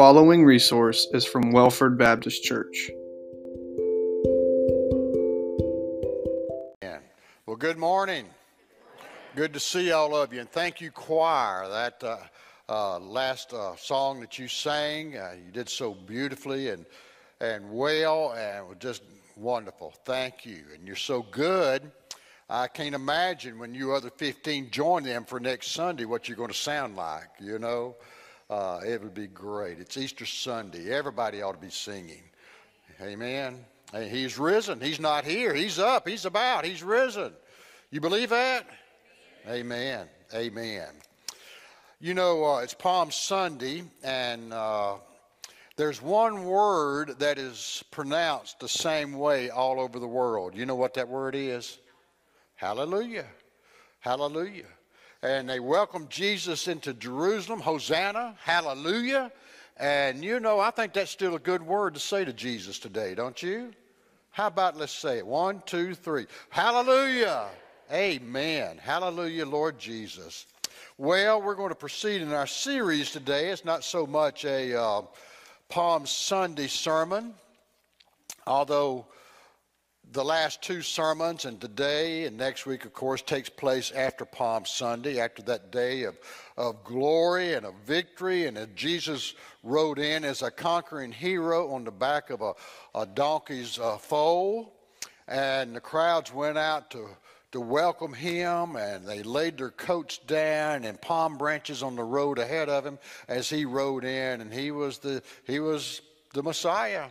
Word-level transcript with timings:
following 0.00 0.42
resource 0.42 1.08
is 1.12 1.26
from 1.26 1.52
Welford 1.52 1.98
Baptist 1.98 2.42
Church. 2.42 2.90
Well, 7.44 7.56
good 7.58 7.76
morning. 7.76 8.24
Good 9.36 9.52
to 9.52 9.60
see 9.60 9.92
all 9.92 10.16
of 10.16 10.32
you, 10.32 10.40
and 10.40 10.50
thank 10.50 10.80
you, 10.80 10.90
choir. 10.90 11.68
That 11.68 12.02
uh, 12.02 12.16
uh, 12.66 12.98
last 12.98 13.52
uh, 13.52 13.76
song 13.76 14.20
that 14.20 14.38
you 14.38 14.48
sang, 14.48 15.18
uh, 15.18 15.34
you 15.36 15.52
did 15.52 15.68
so 15.68 15.92
beautifully 15.92 16.70
and 16.70 16.86
and 17.42 17.70
well, 17.70 18.32
and 18.32 18.68
was 18.68 18.78
just 18.78 19.02
wonderful. 19.36 19.92
Thank 20.06 20.46
you, 20.46 20.62
and 20.74 20.86
you're 20.86 20.96
so 20.96 21.26
good. 21.30 21.92
I 22.48 22.68
can't 22.68 22.94
imagine 22.94 23.58
when 23.58 23.74
you 23.74 23.92
other 23.92 24.08
15 24.08 24.70
join 24.70 25.02
them 25.02 25.26
for 25.26 25.38
next 25.38 25.72
Sunday 25.72 26.06
what 26.06 26.26
you're 26.26 26.38
going 26.38 26.48
to 26.48 26.54
sound 26.54 26.96
like. 26.96 27.28
You 27.38 27.58
know. 27.58 27.96
Uh, 28.50 28.80
it 28.84 29.00
would 29.00 29.14
be 29.14 29.28
great. 29.28 29.78
It's 29.78 29.96
Easter 29.96 30.26
Sunday. 30.26 30.90
Everybody 30.90 31.40
ought 31.40 31.52
to 31.52 31.60
be 31.60 31.70
singing. 31.70 32.24
Amen. 33.00 33.64
Hey, 33.92 34.08
he's 34.08 34.40
risen. 34.40 34.80
He's 34.80 34.98
not 34.98 35.24
here. 35.24 35.54
He's 35.54 35.78
up. 35.78 36.08
He's 36.08 36.24
about. 36.24 36.64
He's 36.64 36.82
risen. 36.82 37.32
You 37.92 38.00
believe 38.00 38.30
that? 38.30 38.66
Amen. 39.48 40.08
Amen. 40.34 40.88
You 42.00 42.14
know, 42.14 42.44
uh, 42.44 42.58
it's 42.58 42.74
Palm 42.74 43.12
Sunday, 43.12 43.84
and 44.02 44.52
uh, 44.52 44.94
there's 45.76 46.02
one 46.02 46.44
word 46.44 47.20
that 47.20 47.38
is 47.38 47.84
pronounced 47.92 48.58
the 48.58 48.68
same 48.68 49.12
way 49.12 49.50
all 49.50 49.78
over 49.78 50.00
the 50.00 50.08
world. 50.08 50.56
You 50.56 50.66
know 50.66 50.74
what 50.74 50.94
that 50.94 51.08
word 51.08 51.36
is? 51.36 51.78
Hallelujah. 52.56 53.26
Hallelujah 54.00 54.66
and 55.22 55.48
they 55.48 55.60
welcomed 55.60 56.10
Jesus 56.10 56.68
into 56.68 56.94
Jerusalem. 56.94 57.60
Hosanna, 57.60 58.34
hallelujah. 58.42 59.30
And 59.76 60.24
you 60.24 60.40
know, 60.40 60.60
I 60.60 60.70
think 60.70 60.92
that's 60.92 61.10
still 61.10 61.34
a 61.34 61.40
good 61.40 61.62
word 61.62 61.94
to 61.94 62.00
say 62.00 62.24
to 62.24 62.32
Jesus 62.32 62.78
today, 62.78 63.14
don't 63.14 63.42
you? 63.42 63.72
How 64.30 64.46
about 64.46 64.76
let's 64.76 64.92
say 64.92 65.18
it? 65.18 65.26
One, 65.26 65.62
two, 65.66 65.94
three. 65.94 66.26
Hallelujah. 66.48 67.48
Amen. 67.92 68.78
Hallelujah, 68.78 69.46
Lord 69.46 69.78
Jesus. 69.78 70.46
Well, 70.96 71.42
we're 71.42 71.54
going 71.54 71.70
to 71.70 71.74
proceed 71.74 72.22
in 72.22 72.32
our 72.32 72.46
series 72.46 73.10
today. 73.10 73.48
It's 73.48 73.64
not 73.64 73.84
so 73.84 74.06
much 74.06 74.44
a 74.44 74.78
uh, 74.78 75.02
Palm 75.68 76.06
Sunday 76.06 76.66
sermon, 76.66 77.34
although 78.46 79.06
the 80.12 80.24
last 80.24 80.60
two 80.60 80.82
sermons 80.82 81.44
and 81.44 81.60
today 81.60 82.24
and 82.24 82.36
next 82.36 82.66
week, 82.66 82.84
of 82.84 82.92
course, 82.92 83.22
takes 83.22 83.48
place 83.48 83.92
after 83.92 84.24
Palm 84.24 84.64
Sunday, 84.64 85.20
after 85.20 85.42
that 85.42 85.70
day 85.70 86.02
of, 86.02 86.18
of 86.56 86.82
glory 86.82 87.54
and 87.54 87.64
of 87.64 87.74
victory. 87.86 88.46
And 88.46 88.58
as 88.58 88.68
Jesus 88.74 89.34
rode 89.62 89.98
in 89.98 90.24
as 90.24 90.42
a 90.42 90.50
conquering 90.50 91.12
hero 91.12 91.72
on 91.72 91.84
the 91.84 91.92
back 91.92 92.30
of 92.30 92.40
a, 92.40 92.54
a 92.94 93.06
donkey's 93.06 93.78
uh, 93.78 93.98
foal, 93.98 94.74
and 95.28 95.76
the 95.76 95.80
crowds 95.80 96.34
went 96.34 96.58
out 96.58 96.90
to, 96.90 97.06
to 97.52 97.60
welcome 97.60 98.12
him, 98.12 98.74
and 98.74 99.06
they 99.06 99.22
laid 99.22 99.58
their 99.58 99.70
coats 99.70 100.18
down 100.18 100.84
and 100.84 101.00
palm 101.00 101.38
branches 101.38 101.84
on 101.84 101.94
the 101.94 102.02
road 102.02 102.38
ahead 102.38 102.68
of 102.68 102.84
him 102.84 102.98
as 103.28 103.48
he 103.48 103.64
rode 103.64 104.04
in, 104.04 104.40
and 104.40 104.52
he 104.52 104.72
was 104.72 104.98
the, 104.98 105.22
he 105.44 105.60
was 105.60 106.02
the 106.34 106.42
Messiah. 106.42 107.06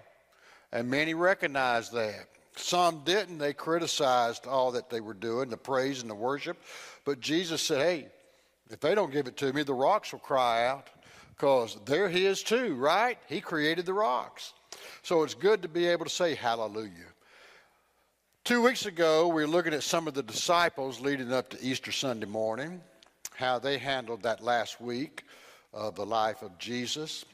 And 0.74 0.90
many 0.90 1.14
recognized 1.14 1.94
that. 1.94 2.28
Some 2.56 3.04
didn't. 3.04 3.38
They 3.38 3.54
criticized 3.54 4.46
all 4.46 4.72
that 4.72 4.90
they 4.90 5.02
were 5.02 5.14
doing, 5.14 5.50
the 5.50 5.58
praise 5.58 6.02
and 6.02 6.10
the 6.10 6.16
worship. 6.16 6.58
But 7.06 7.20
Jesus 7.20 7.62
said, 7.62 7.82
hey, 7.82 8.08
if 8.70 8.80
they 8.80 8.96
don't 8.96 9.12
give 9.12 9.28
it 9.28 9.38
to 9.38 9.52
me, 9.54 9.64
the 9.64 9.74
rocks 9.74 10.12
will 10.12 10.20
cry 10.20 10.68
out 10.68 10.90
because 11.30 11.78
they're 11.86 12.10
His 12.10 12.44
too, 12.44 12.76
right? 12.76 13.18
He 13.28 13.42
created 13.42 13.86
the 13.86 13.94
rocks. 13.94 14.54
So 15.02 15.24
it's 15.24 15.34
good 15.34 15.62
to 15.62 15.68
be 15.68 15.88
able 15.88 16.06
to 16.06 16.12
say 16.12 16.36
hallelujah. 16.36 16.92
Two 18.44 18.62
weeks 18.62 18.86
ago, 18.86 19.28
we 19.28 19.42
were 19.42 19.48
looking 19.48 19.74
at 19.74 19.84
some 19.84 20.08
of 20.08 20.14
the 20.14 20.24
disciples 20.24 21.00
leading 21.00 21.32
up 21.32 21.50
to 21.50 21.64
Easter 21.64 21.92
Sunday 21.92 22.26
morning, 22.26 22.82
how 23.36 23.60
they 23.60 23.78
handled 23.78 24.24
that 24.24 24.44
last 24.44 24.82
week 24.82 25.24
of 25.74 25.96
the 25.96 26.06
life 26.06 26.42
of 26.42 26.58
Jesus. 26.58 27.26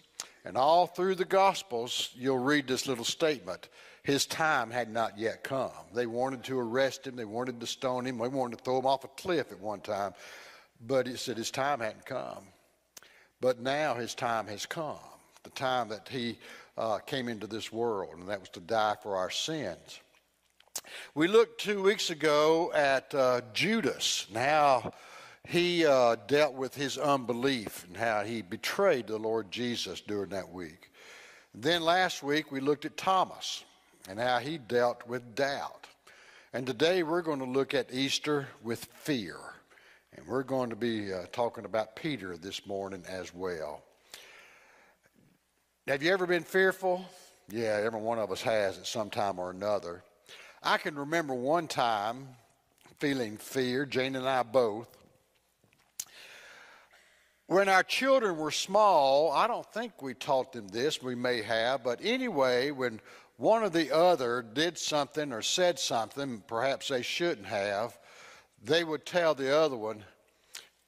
And 0.46 0.56
all 0.56 0.86
through 0.88 1.16
the 1.16 1.26
Gospels, 1.26 2.12
you'll 2.16 2.38
read 2.38 2.68
this 2.68 2.88
little 2.88 3.04
statement 3.04 3.68
his 4.06 4.28
time 4.28 4.70
had 4.70 4.92
not 4.92 5.18
yet 5.18 5.44
come. 5.44 5.72
They 5.94 6.06
wanted 6.06 6.44
to 6.44 6.60
arrest 6.60 7.08
him, 7.08 7.16
they 7.16 7.26
wanted 7.26 7.60
to 7.60 7.66
stone 7.66 8.06
him, 8.06 8.20
they 8.20 8.28
wanted 8.28 8.60
to 8.60 8.64
throw 8.64 8.78
him 8.78 8.86
off 8.86 9.04
a 9.04 9.08
cliff 9.08 9.52
at 9.52 9.60
one 9.60 9.82
time, 9.82 10.14
but 10.86 11.08
he 11.08 11.16
said 11.16 11.38
his 11.38 11.50
time 11.50 11.80
hadn't 11.80 12.06
come. 12.06 12.44
But 13.42 13.60
now 13.60 13.96
his 13.96 14.14
time 14.14 14.46
has 14.46 14.68
come, 14.68 15.00
the 15.42 15.50
time 15.50 15.90
that 15.90 16.08
he 16.08 16.38
uh, 16.78 17.00
came 17.00 17.28
into 17.28 17.48
this 17.48 17.74
world, 17.74 18.14
and 18.20 18.30
that 18.30 18.40
was 18.40 18.50
to 18.50 18.60
die 18.60 18.96
for 19.02 19.16
our 19.16 19.32
sins. 19.32 20.00
We 21.16 21.28
looked 21.28 21.60
two 21.60 21.82
weeks 21.82 22.12
ago 22.12 22.72
at 22.76 23.14
uh, 23.16 23.42
Judas 23.54 24.28
and 24.30 24.38
how 24.38 24.94
he 25.48 25.86
uh, 25.86 26.16
dealt 26.28 26.54
with 26.54 26.76
his 26.76 26.98
unbelief 26.98 27.86
and 27.88 27.98
how 27.98 28.24
he 28.24 28.42
betrayed 28.42 29.08
the 29.08 29.18
Lord 29.18 29.52
Jesus 29.52 30.02
during 30.02 30.30
that 30.30 30.52
week. 30.52 30.92
Then 31.54 31.82
last 31.82 32.24
week 32.24 32.52
we 32.52 32.60
looked 32.60 32.86
at 32.86 32.98
Thomas 32.98 33.64
and 34.10 34.20
how 34.20 34.40
he 34.40 34.58
dealt 34.58 35.08
with 35.08 35.36
doubt. 35.36 35.88
And 36.54 36.66
today 36.66 37.04
we're 37.04 37.22
going 37.22 37.40
to 37.40 37.46
look 37.46 37.74
at 37.74 37.94
Easter 37.94 38.48
with 38.64 38.86
fear. 38.86 39.38
And 40.16 40.26
we're 40.28 40.44
going 40.44 40.70
to 40.70 40.76
be 40.76 41.14
uh, 41.14 41.26
talking 41.32 41.66
about 41.66 41.96
Peter 41.96 42.38
this 42.38 42.66
morning 42.66 43.04
as 43.10 43.34
well. 43.34 43.82
Have 45.88 46.02
you 46.02 46.12
ever 46.12 46.26
been 46.26 46.44
fearful? 46.44 47.06
Yeah, 47.50 47.80
every 47.84 48.00
one 48.00 48.18
of 48.18 48.32
us 48.32 48.42
has 48.42 48.78
at 48.78 48.88
some 48.88 49.10
time 49.10 49.38
or 49.38 49.52
another. 49.52 50.04
I 50.64 50.78
can 50.78 50.96
remember 50.96 51.36
one 51.36 51.68
time 51.68 52.28
feeling 53.00 53.38
fear, 53.38 53.86
Jane 53.86 54.16
and 54.16 54.28
I 54.28 54.42
both. 54.44 54.88
When 57.48 57.70
our 57.70 57.84
children 57.84 58.38
were 58.38 58.52
small, 58.52 59.32
I 59.32 59.46
don't 59.46 59.72
think 59.72 60.02
we 60.02 60.16
taught 60.16 60.52
them 60.52 60.68
this, 60.68 61.02
we 61.02 61.14
may 61.14 61.44
have, 61.44 61.84
but 61.84 62.00
anyway, 62.04 62.72
when 62.72 63.00
one 63.38 63.62
or 63.62 63.70
the 63.70 63.96
other 63.96 64.42
did 64.42 64.80
something 64.80 65.32
or 65.32 65.44
said 65.44 65.78
something 65.78 66.42
perhaps 66.48 66.88
they 66.88 67.04
shouldn't 67.04 67.46
have, 67.46 67.98
they 68.64 68.84
would 68.84 69.06
tell 69.06 69.36
the 69.36 69.56
other 69.56 69.78
one, 69.78 70.04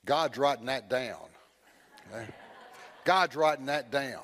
God's 0.05 0.37
writing 0.39 0.65
that 0.65 0.89
down. 0.89 1.27
Okay? 2.11 2.25
God's 3.05 3.35
writing 3.35 3.67
that 3.67 3.91
down. 3.91 4.21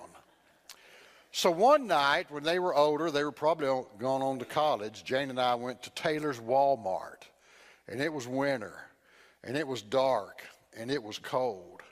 So 1.32 1.52
one 1.52 1.86
night 1.86 2.32
when 2.32 2.44
they 2.44 2.58
were 2.58 2.74
older, 2.74 3.12
they 3.12 3.24
were 3.24 3.32
probably 3.32 3.68
going 4.00 4.24
on 4.24 4.40
to 4.40 4.46
college, 4.46 5.04
Jane 5.04 5.30
and 5.30 5.40
I 5.40 5.54
went 5.54 5.84
to 5.84 5.92
Taylor's 5.92 6.40
Walmart, 6.40 7.28
and 7.88 8.02
it 8.02 8.12
was 8.12 8.28
winter, 8.28 8.74
and 9.44 9.56
it 9.56 9.68
was 9.68 9.84
dark, 9.84 10.42
and 10.76 10.90
it 10.90 11.04
was 11.04 11.20
cold. 11.20 11.83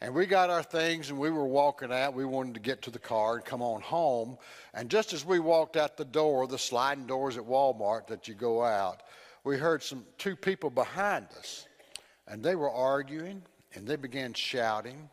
And 0.00 0.14
we 0.14 0.26
got 0.26 0.48
our 0.48 0.62
things 0.62 1.10
and 1.10 1.18
we 1.18 1.30
were 1.30 1.46
walking 1.46 1.92
out. 1.92 2.14
We 2.14 2.24
wanted 2.24 2.54
to 2.54 2.60
get 2.60 2.82
to 2.82 2.90
the 2.90 3.00
car 3.00 3.36
and 3.36 3.44
come 3.44 3.62
on 3.62 3.80
home. 3.80 4.38
And 4.72 4.88
just 4.88 5.12
as 5.12 5.24
we 5.24 5.40
walked 5.40 5.76
out 5.76 5.96
the 5.96 6.04
door, 6.04 6.46
the 6.46 6.58
sliding 6.58 7.06
doors 7.06 7.36
at 7.36 7.42
Walmart 7.42 8.06
that 8.06 8.28
you 8.28 8.34
go 8.34 8.62
out, 8.62 9.02
we 9.42 9.58
heard 9.58 9.82
some 9.82 10.04
two 10.16 10.36
people 10.36 10.70
behind 10.70 11.26
us. 11.36 11.66
And 12.28 12.44
they 12.44 12.54
were 12.54 12.70
arguing 12.70 13.42
and 13.74 13.86
they 13.86 13.96
began 13.96 14.34
shouting. 14.34 15.08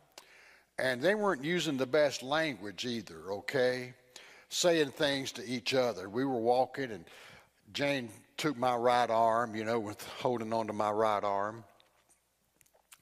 And 0.78 1.02
they 1.02 1.14
weren't 1.14 1.42
using 1.42 1.76
the 1.76 1.86
best 1.86 2.22
language 2.22 2.84
either, 2.84 3.32
okay? 3.32 3.94
Saying 4.50 4.90
things 4.92 5.32
to 5.32 5.44
each 5.44 5.74
other. 5.74 6.08
We 6.08 6.24
were 6.24 6.38
walking 6.38 6.92
and 6.92 7.04
Jane 7.72 8.10
took 8.36 8.56
my 8.56 8.76
right 8.76 9.10
arm, 9.10 9.56
you 9.56 9.64
know, 9.64 9.80
with 9.80 10.06
holding 10.20 10.52
onto 10.52 10.72
my 10.72 10.90
right 10.90 11.24
arm. 11.24 11.64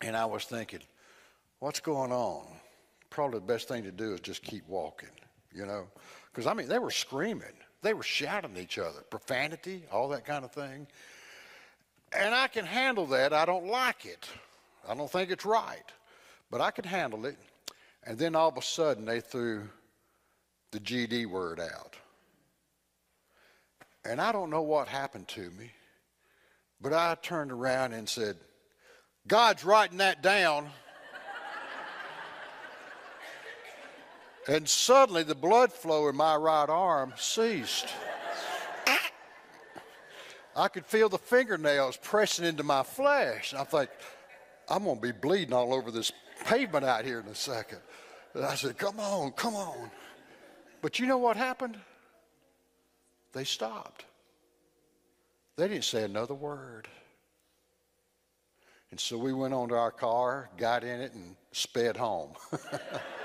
And 0.00 0.16
I 0.16 0.24
was 0.24 0.44
thinking, 0.44 0.80
what's 1.64 1.80
going 1.80 2.12
on? 2.12 2.44
Probably 3.08 3.38
the 3.38 3.46
best 3.46 3.68
thing 3.68 3.84
to 3.84 3.90
do 3.90 4.12
is 4.12 4.20
just 4.20 4.42
keep 4.42 4.68
walking, 4.68 5.08
you 5.50 5.64
know? 5.64 5.86
Because, 6.30 6.46
I 6.46 6.52
mean, 6.52 6.68
they 6.68 6.78
were 6.78 6.90
screaming, 6.90 7.54
they 7.80 7.94
were 7.94 8.02
shouting 8.02 8.50
at 8.54 8.62
each 8.62 8.76
other, 8.76 9.00
profanity, 9.08 9.84
all 9.90 10.10
that 10.10 10.26
kind 10.26 10.44
of 10.44 10.52
thing. 10.52 10.86
And 12.12 12.34
I 12.34 12.48
can 12.48 12.66
handle 12.66 13.06
that. 13.06 13.32
I 13.32 13.46
don't 13.46 13.66
like 13.66 14.04
it. 14.04 14.28
I 14.86 14.94
don't 14.94 15.10
think 15.10 15.30
it's 15.30 15.46
right. 15.46 15.90
But 16.50 16.60
I 16.60 16.70
can 16.70 16.84
handle 16.84 17.24
it. 17.24 17.38
And 18.04 18.18
then 18.18 18.36
all 18.36 18.50
of 18.50 18.58
a 18.58 18.62
sudden, 18.62 19.06
they 19.06 19.20
threw 19.20 19.66
the 20.70 20.80
GD 20.80 21.24
word 21.26 21.60
out. 21.60 21.96
And 24.04 24.20
I 24.20 24.32
don't 24.32 24.50
know 24.50 24.62
what 24.62 24.86
happened 24.86 25.28
to 25.28 25.50
me, 25.52 25.70
but 26.78 26.92
I 26.92 27.16
turned 27.22 27.50
around 27.50 27.94
and 27.94 28.06
said, 28.06 28.36
God's 29.26 29.64
writing 29.64 29.98
that 29.98 30.22
down. 30.22 30.68
And 34.46 34.68
suddenly 34.68 35.22
the 35.22 35.34
blood 35.34 35.72
flow 35.72 36.08
in 36.08 36.16
my 36.16 36.36
right 36.36 36.68
arm 36.68 37.14
ceased. 37.16 37.86
I 40.56 40.68
could 40.68 40.86
feel 40.86 41.08
the 41.08 41.18
fingernails 41.18 41.96
pressing 41.96 42.44
into 42.44 42.62
my 42.62 42.82
flesh. 42.82 43.54
I 43.54 43.64
think, 43.64 43.90
I'm 44.68 44.84
going 44.84 44.96
to 44.96 45.02
be 45.02 45.12
bleeding 45.12 45.52
all 45.52 45.74
over 45.74 45.90
this 45.90 46.12
pavement 46.44 46.84
out 46.84 47.04
here 47.04 47.20
in 47.20 47.26
a 47.26 47.34
second. 47.34 47.80
And 48.34 48.44
I 48.44 48.54
said, 48.54 48.78
Come 48.78 49.00
on, 49.00 49.32
come 49.32 49.54
on. 49.54 49.90
But 50.80 50.98
you 50.98 51.06
know 51.06 51.18
what 51.18 51.36
happened? 51.36 51.76
They 53.32 53.44
stopped. 53.44 54.04
They 55.56 55.68
didn't 55.68 55.84
say 55.84 56.04
another 56.04 56.34
word. 56.34 56.88
And 58.90 59.00
so 59.00 59.18
we 59.18 59.32
went 59.32 59.54
on 59.54 59.70
to 59.70 59.74
our 59.74 59.90
car, 59.90 60.50
got 60.56 60.84
in 60.84 61.00
it, 61.00 61.14
and 61.14 61.34
sped 61.50 61.96
home. 61.96 62.30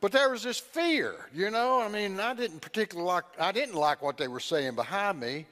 but 0.00 0.12
there 0.12 0.30
was 0.30 0.42
this 0.42 0.58
fear, 0.58 1.14
you 1.34 1.50
know. 1.50 1.80
I 1.80 1.88
mean, 1.88 2.20
I 2.20 2.34
didn't 2.34 2.60
particularly 2.60 3.06
like 3.06 3.24
I 3.38 3.52
didn't 3.52 3.74
like 3.74 4.02
what 4.02 4.16
they 4.16 4.28
were 4.28 4.40
saying 4.40 4.74
behind 4.74 5.20
me. 5.20 5.46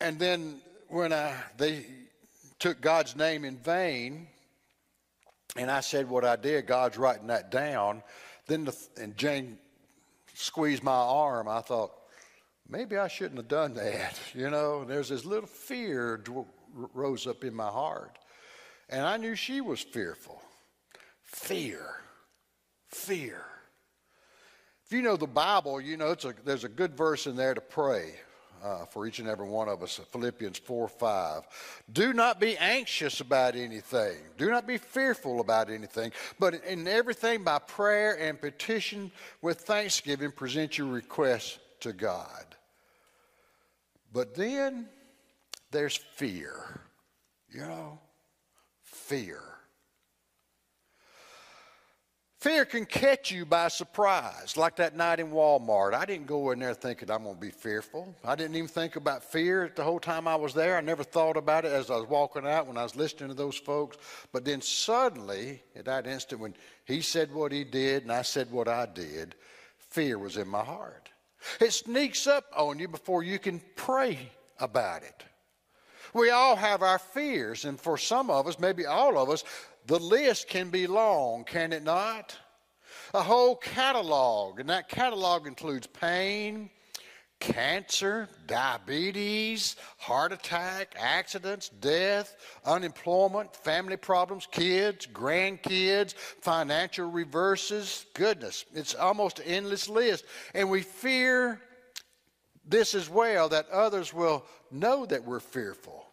And 0.00 0.18
then 0.18 0.60
when 0.88 1.12
I, 1.12 1.34
they 1.56 1.86
took 2.58 2.80
God's 2.80 3.16
name 3.16 3.44
in 3.44 3.56
vain, 3.56 4.28
and 5.56 5.70
I 5.70 5.80
said 5.80 6.08
what 6.08 6.24
I 6.24 6.36
did, 6.36 6.66
God's 6.66 6.98
writing 6.98 7.28
that 7.28 7.50
down. 7.50 8.02
Then 8.46 8.66
the, 8.66 8.76
and 9.00 9.16
Jane 9.16 9.58
squeezed 10.34 10.82
my 10.82 10.92
arm. 10.92 11.48
I 11.48 11.60
thought, 11.60 11.92
maybe 12.68 12.96
I 12.96 13.08
shouldn't 13.08 13.38
have 13.38 13.48
done 13.48 13.74
that. 13.74 14.18
You 14.34 14.50
know, 14.50 14.82
And 14.82 14.90
there's 14.90 15.08
this 15.08 15.24
little 15.24 15.48
fear 15.48 16.22
rose 16.92 17.26
up 17.26 17.42
in 17.42 17.54
my 17.54 17.68
heart. 17.68 18.18
And 18.88 19.04
I 19.04 19.16
knew 19.16 19.34
she 19.34 19.60
was 19.60 19.80
fearful. 19.80 20.40
Fear. 21.22 21.86
Fear. 22.88 23.42
If 24.86 24.92
you 24.92 25.02
know 25.02 25.16
the 25.16 25.26
Bible, 25.26 25.80
you 25.80 25.96
know 25.96 26.12
a, 26.12 26.34
there's 26.44 26.62
a 26.62 26.68
good 26.68 26.96
verse 26.96 27.26
in 27.26 27.34
there 27.34 27.54
to 27.54 27.60
pray 27.60 28.14
uh, 28.62 28.84
for 28.84 29.04
each 29.04 29.18
and 29.18 29.28
every 29.28 29.48
one 29.48 29.68
of 29.68 29.82
us 29.82 30.00
Philippians 30.12 30.58
4 30.58 30.86
5. 30.86 31.42
Do 31.92 32.12
not 32.12 32.38
be 32.38 32.56
anxious 32.56 33.20
about 33.20 33.56
anything, 33.56 34.16
do 34.38 34.48
not 34.48 34.64
be 34.64 34.78
fearful 34.78 35.40
about 35.40 35.70
anything, 35.70 36.12
but 36.38 36.54
in 36.64 36.86
everything 36.86 37.42
by 37.42 37.58
prayer 37.58 38.16
and 38.16 38.40
petition 38.40 39.10
with 39.42 39.62
thanksgiving, 39.62 40.30
present 40.30 40.78
your 40.78 40.86
requests 40.86 41.58
to 41.80 41.92
God. 41.92 42.44
But 44.12 44.36
then 44.36 44.88
there's 45.72 45.96
fear, 45.96 46.80
you 47.52 47.62
know, 47.62 47.98
fear. 48.84 49.42
Fear 52.46 52.64
can 52.66 52.86
catch 52.86 53.32
you 53.32 53.44
by 53.44 53.66
surprise, 53.66 54.56
like 54.56 54.76
that 54.76 54.94
night 54.94 55.18
in 55.18 55.32
Walmart. 55.32 55.94
I 55.94 56.04
didn't 56.04 56.28
go 56.28 56.52
in 56.52 56.60
there 56.60 56.74
thinking 56.74 57.10
I'm 57.10 57.24
going 57.24 57.34
to 57.34 57.40
be 57.40 57.50
fearful. 57.50 58.14
I 58.24 58.36
didn't 58.36 58.54
even 58.54 58.68
think 58.68 58.94
about 58.94 59.24
fear 59.24 59.72
the 59.74 59.82
whole 59.82 59.98
time 59.98 60.28
I 60.28 60.36
was 60.36 60.54
there. 60.54 60.76
I 60.76 60.80
never 60.80 61.02
thought 61.02 61.36
about 61.36 61.64
it 61.64 61.72
as 61.72 61.90
I 61.90 61.96
was 61.96 62.08
walking 62.08 62.46
out 62.46 62.68
when 62.68 62.76
I 62.78 62.84
was 62.84 62.94
listening 62.94 63.30
to 63.30 63.34
those 63.34 63.56
folks. 63.56 63.96
But 64.30 64.44
then 64.44 64.60
suddenly, 64.60 65.60
at 65.74 65.86
that 65.86 66.06
instant, 66.06 66.40
when 66.40 66.54
he 66.84 67.00
said 67.00 67.34
what 67.34 67.50
he 67.50 67.64
did 67.64 68.04
and 68.04 68.12
I 68.12 68.22
said 68.22 68.52
what 68.52 68.68
I 68.68 68.86
did, 68.86 69.34
fear 69.78 70.16
was 70.16 70.36
in 70.36 70.46
my 70.46 70.62
heart. 70.62 71.08
It 71.60 71.72
sneaks 71.72 72.28
up 72.28 72.44
on 72.56 72.78
you 72.78 72.86
before 72.86 73.24
you 73.24 73.40
can 73.40 73.60
pray 73.74 74.30
about 74.60 75.02
it. 75.02 75.24
We 76.14 76.30
all 76.30 76.54
have 76.54 76.82
our 76.82 77.00
fears, 77.00 77.64
and 77.64 77.78
for 77.78 77.98
some 77.98 78.30
of 78.30 78.46
us, 78.46 78.60
maybe 78.60 78.86
all 78.86 79.18
of 79.18 79.30
us, 79.30 79.42
the 79.86 79.98
list 79.98 80.48
can 80.48 80.70
be 80.70 80.86
long, 80.86 81.44
can 81.44 81.72
it 81.72 81.82
not? 81.82 82.36
A 83.14 83.22
whole 83.22 83.56
catalog, 83.56 84.60
and 84.60 84.68
that 84.68 84.88
catalog 84.88 85.46
includes 85.46 85.86
pain, 85.86 86.70
cancer, 87.38 88.28
diabetes, 88.46 89.76
heart 89.98 90.32
attack, 90.32 90.94
accidents, 90.98 91.68
death, 91.68 92.36
unemployment, 92.64 93.54
family 93.54 93.96
problems, 93.96 94.48
kids, 94.50 95.06
grandkids, 95.06 96.14
financial 96.14 97.10
reverses. 97.10 98.06
Goodness, 98.14 98.64
it's 98.74 98.94
almost 98.94 99.38
an 99.38 99.46
endless 99.46 99.88
list. 99.88 100.24
And 100.54 100.70
we 100.70 100.82
fear 100.82 101.60
this 102.64 102.94
as 102.94 103.08
well 103.08 103.48
that 103.50 103.68
others 103.70 104.12
will 104.12 104.44
know 104.70 105.06
that 105.06 105.24
we're 105.24 105.40
fearful. 105.40 106.05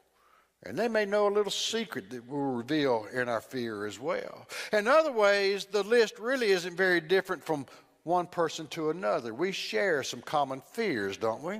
And 0.66 0.78
they 0.78 0.88
may 0.88 1.06
know 1.06 1.28
a 1.28 1.34
little 1.34 1.52
secret 1.52 2.10
that 2.12 2.28
will 2.28 2.54
reveal 2.54 3.06
in 3.14 3.28
our 3.28 3.42
fear 3.42 3.86
as 3.86 4.00
well. 4.00 4.48
In 4.72 4.88
other 4.88 5.12
ways, 5.12 5.66
the 5.66 5.84
list 5.84 6.20
really 6.20 6.52
isn't 6.52 6.78
very 6.78 7.02
different 7.02 7.44
from 7.44 7.66
one 8.04 8.28
person 8.28 8.68
to 8.68 8.90
another. 8.90 9.34
We 9.34 9.52
share 9.52 10.04
some 10.04 10.22
common 10.22 10.62
fears, 10.72 11.18
don't 11.18 11.44
we? 11.44 11.60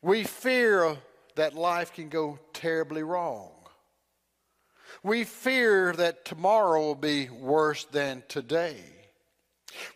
We 0.00 0.24
fear 0.24 0.96
that 1.36 1.54
life 1.54 1.92
can 1.92 2.08
go 2.08 2.38
terribly 2.52 3.02
wrong. 3.02 3.50
We 5.04 5.24
fear 5.24 5.92
that 5.94 6.24
tomorrow 6.24 6.80
will 6.80 6.94
be 6.94 7.28
worse 7.30 7.84
than 7.84 8.22
today. 8.28 8.76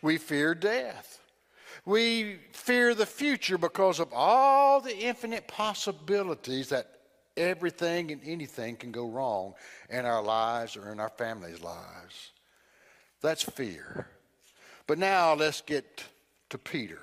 We 0.01 0.17
fear 0.17 0.55
death. 0.55 1.19
We 1.85 2.39
fear 2.51 2.93
the 2.93 3.05
future 3.05 3.57
because 3.57 3.99
of 3.99 4.11
all 4.11 4.81
the 4.81 4.97
infinite 4.97 5.47
possibilities 5.47 6.69
that 6.69 6.96
everything 7.37 8.11
and 8.11 8.21
anything 8.25 8.75
can 8.75 8.91
go 8.91 9.07
wrong 9.07 9.53
in 9.89 10.05
our 10.05 10.23
lives 10.23 10.75
or 10.75 10.91
in 10.91 10.99
our 10.99 11.09
families' 11.09 11.61
lives. 11.61 12.31
That's 13.21 13.43
fear. 13.43 14.07
But 14.87 14.97
now 14.97 15.33
let's 15.33 15.61
get 15.61 16.03
to 16.49 16.57
Peter, 16.57 16.99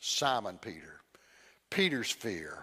Simon 0.00 0.58
Peter. 0.58 1.00
Peter's 1.70 2.10
fear. 2.10 2.58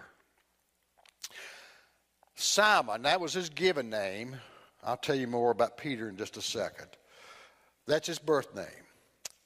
Simon, 2.34 3.02
that 3.02 3.20
was 3.20 3.32
his 3.32 3.48
given 3.50 3.90
name. 3.90 4.36
I'll 4.82 4.96
tell 4.96 5.14
you 5.14 5.26
more 5.26 5.50
about 5.50 5.76
Peter 5.76 6.08
in 6.08 6.16
just 6.16 6.36
a 6.36 6.42
second. 6.42 6.88
That's 7.86 8.06
his 8.06 8.18
birth 8.18 8.54
name. 8.54 8.66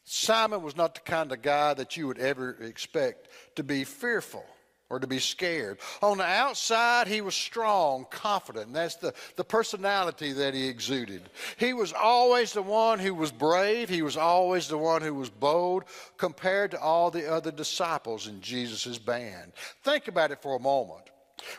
Simon 0.05 0.63
was 0.63 0.77
not 0.77 0.95
the 0.95 1.01
kind 1.01 1.33
of 1.33 1.43
guy 1.43 1.75
that 1.75 1.97
you 1.97 2.07
would 2.07 2.19
ever 2.19 2.51
expect 2.63 3.29
to 3.57 3.65
be 3.65 3.85
fearful 3.85 4.45
or 4.89 5.01
to 5.01 5.07
be 5.07 5.19
scared. 5.19 5.79
On 6.03 6.19
the 6.19 6.25
outside, 6.25 7.09
he 7.09 7.21
was 7.21 7.35
strong, 7.35 8.07
confident, 8.11 8.73
that's 8.73 8.97
the, 8.97 9.13
the 9.37 9.45
personality 9.45 10.33
that 10.33 10.55
he 10.55 10.69
exuded. 10.69 11.29
He 11.57 11.73
was 11.73 11.93
always 11.93 12.53
the 12.53 12.63
one 12.63 12.99
who 12.99 13.15
was 13.15 13.33
brave, 13.33 13.89
he 13.89 14.03
was 14.03 14.17
always 14.17 14.69
the 14.69 14.79
one 14.79 15.03
who 15.03 15.15
was 15.15 15.31
bold 15.31 15.85
compared 16.17 16.71
to 16.73 16.81
all 16.81 17.11
the 17.11 17.31
other 17.31 17.51
disciples 17.51 18.29
in 18.29 18.41
Jesus' 18.41 18.99
band. 18.99 19.53
Think 19.83 20.09
about 20.09 20.31
it 20.31 20.43
for 20.43 20.57
a 20.57 20.61
moment. 20.61 21.11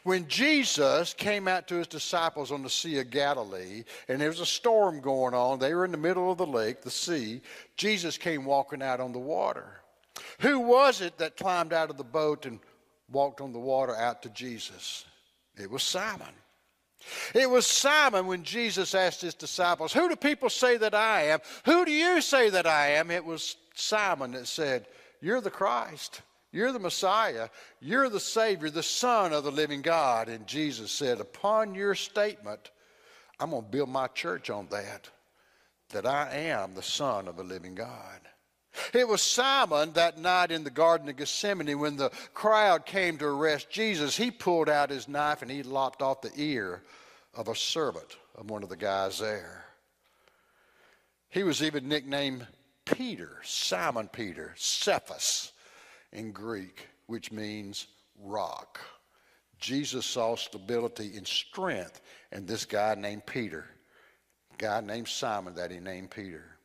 When 0.03 0.27
Jesus 0.27 1.13
came 1.13 1.47
out 1.47 1.67
to 1.67 1.75
his 1.75 1.87
disciples 1.87 2.51
on 2.51 2.63
the 2.63 2.69
Sea 2.69 2.99
of 2.99 3.11
Galilee, 3.11 3.83
and 4.07 4.19
there 4.19 4.29
was 4.29 4.39
a 4.39 4.45
storm 4.45 5.01
going 5.01 5.33
on, 5.33 5.59
they 5.59 5.73
were 5.73 5.85
in 5.85 5.91
the 5.91 5.97
middle 5.97 6.31
of 6.31 6.37
the 6.37 6.47
lake, 6.47 6.81
the 6.81 6.89
sea, 6.89 7.41
Jesus 7.75 8.17
came 8.17 8.43
walking 8.43 8.81
out 8.81 8.99
on 8.99 9.11
the 9.11 9.19
water. 9.19 9.81
Who 10.39 10.59
was 10.59 11.01
it 11.01 11.17
that 11.19 11.37
climbed 11.37 11.73
out 11.73 11.89
of 11.89 11.97
the 11.97 12.03
boat 12.03 12.45
and 12.45 12.59
walked 13.11 13.41
on 13.41 13.53
the 13.53 13.59
water 13.59 13.95
out 13.95 14.21
to 14.23 14.29
Jesus? 14.29 15.05
It 15.57 15.69
was 15.69 15.83
Simon. 15.83 16.33
It 17.33 17.49
was 17.49 17.65
Simon 17.65 18.27
when 18.27 18.43
Jesus 18.43 18.95
asked 18.95 19.21
his 19.21 19.33
disciples, 19.33 19.93
Who 19.93 20.09
do 20.09 20.15
people 20.15 20.49
say 20.49 20.77
that 20.77 20.93
I 20.93 21.23
am? 21.23 21.39
Who 21.65 21.85
do 21.85 21.91
you 21.91 22.21
say 22.21 22.49
that 22.49 22.67
I 22.67 22.89
am? 22.91 23.11
It 23.11 23.23
was 23.23 23.55
Simon 23.75 24.31
that 24.31 24.47
said, 24.47 24.87
You're 25.21 25.41
the 25.41 25.49
Christ. 25.49 26.21
You're 26.51 26.71
the 26.71 26.79
Messiah. 26.79 27.49
You're 27.81 28.09
the 28.09 28.19
Savior, 28.19 28.69
the 28.69 28.83
Son 28.83 29.33
of 29.33 29.43
the 29.43 29.51
living 29.51 29.81
God. 29.81 30.29
And 30.29 30.47
Jesus 30.47 30.91
said, 30.91 31.19
Upon 31.19 31.75
your 31.75 31.95
statement, 31.95 32.71
I'm 33.39 33.51
going 33.51 33.63
to 33.63 33.69
build 33.69 33.89
my 33.89 34.07
church 34.07 34.49
on 34.49 34.67
that, 34.71 35.09
that 35.89 36.05
I 36.05 36.35
am 36.35 36.73
the 36.73 36.81
Son 36.81 37.27
of 37.27 37.37
the 37.37 37.43
living 37.43 37.75
God. 37.75 38.21
It 38.93 39.07
was 39.07 39.21
Simon 39.21 39.93
that 39.93 40.17
night 40.17 40.51
in 40.51 40.63
the 40.63 40.69
Garden 40.69 41.09
of 41.09 41.17
Gethsemane 41.17 41.79
when 41.79 41.97
the 41.97 42.09
crowd 42.33 42.85
came 42.85 43.17
to 43.17 43.25
arrest 43.25 43.69
Jesus. 43.69 44.17
He 44.17 44.31
pulled 44.31 44.69
out 44.69 44.89
his 44.89 45.07
knife 45.07 45.41
and 45.41 45.51
he 45.51 45.63
lopped 45.63 46.01
off 46.01 46.21
the 46.21 46.31
ear 46.35 46.83
of 47.33 47.47
a 47.47 47.55
servant 47.55 48.17
of 48.35 48.49
one 48.49 48.63
of 48.63 48.69
the 48.69 48.75
guys 48.75 49.19
there. 49.19 49.65
He 51.29 51.43
was 51.43 51.61
even 51.61 51.87
nicknamed 51.87 52.47
Peter, 52.85 53.37
Simon 53.43 54.07
Peter, 54.07 54.53
Cephas 54.55 55.51
in 56.11 56.31
Greek, 56.31 56.87
which 57.07 57.31
means 57.31 57.87
rock. 58.21 58.79
Jesus 59.59 60.05
saw 60.05 60.35
stability 60.35 61.17
and 61.17 61.27
strength 61.27 62.01
in 62.31 62.45
this 62.45 62.65
guy 62.65 62.95
named 62.95 63.25
Peter, 63.25 63.65
guy 64.57 64.81
named 64.81 65.07
Simon 65.07 65.55
that 65.55 65.71
he 65.71 65.79
named 65.79 66.11
Peter. 66.11 66.56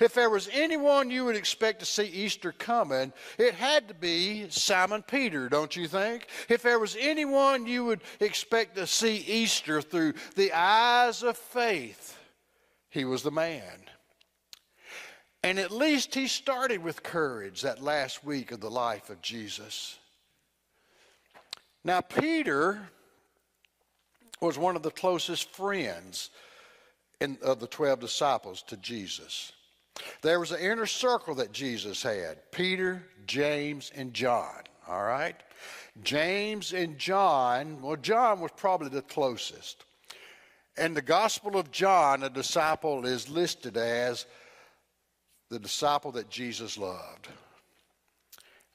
If 0.00 0.14
there 0.14 0.30
was 0.30 0.48
anyone 0.52 1.10
you 1.10 1.24
would 1.24 1.36
expect 1.36 1.80
to 1.80 1.86
see 1.86 2.04
Easter 2.04 2.52
coming, 2.52 3.12
it 3.38 3.54
had 3.54 3.88
to 3.88 3.94
be 3.94 4.48
Simon 4.48 5.02
Peter, 5.02 5.48
don't 5.48 5.74
you 5.74 5.88
think? 5.88 6.26
If 6.48 6.62
there 6.62 6.78
was 6.78 6.96
anyone 6.98 7.66
you 7.66 7.84
would 7.84 8.02
expect 8.20 8.76
to 8.76 8.86
see 8.86 9.16
Easter 9.16 9.82
through 9.82 10.14
the 10.36 10.52
eyes 10.52 11.22
of 11.22 11.36
faith, 11.36 12.18
he 12.90 13.04
was 13.04 13.22
the 13.22 13.30
man. 13.30 13.84
And 15.42 15.58
at 15.58 15.70
least 15.70 16.14
he 16.14 16.26
started 16.26 16.82
with 16.82 17.02
courage 17.02 17.62
that 17.62 17.82
last 17.82 18.24
week 18.24 18.50
of 18.52 18.60
the 18.60 18.70
life 18.70 19.10
of 19.10 19.20
Jesus. 19.20 19.98
Now, 21.84 22.00
Peter 22.00 22.88
was 24.40 24.56
one 24.56 24.76
of 24.76 24.82
the 24.82 24.90
closest 24.90 25.50
friends 25.50 26.30
in, 27.20 27.38
of 27.42 27.60
the 27.60 27.66
12 27.66 28.00
disciples 28.00 28.62
to 28.68 28.76
Jesus. 28.78 29.52
There 30.22 30.40
was 30.40 30.52
an 30.52 30.60
inner 30.60 30.86
circle 30.86 31.36
that 31.36 31.52
Jesus 31.52 32.02
had 32.02 32.50
Peter, 32.50 33.04
James, 33.26 33.92
and 33.94 34.12
John. 34.12 34.62
All 34.88 35.04
right? 35.04 35.36
James 36.02 36.72
and 36.72 36.98
John, 36.98 37.80
well, 37.80 37.96
John 37.96 38.40
was 38.40 38.50
probably 38.56 38.88
the 38.88 39.02
closest. 39.02 39.84
In 40.76 40.94
the 40.94 41.02
Gospel 41.02 41.56
of 41.56 41.70
John, 41.70 42.24
a 42.24 42.30
disciple 42.30 43.06
is 43.06 43.28
listed 43.28 43.76
as 43.76 44.26
the 45.50 45.60
disciple 45.60 46.10
that 46.12 46.30
Jesus 46.30 46.76
loved. 46.76 47.28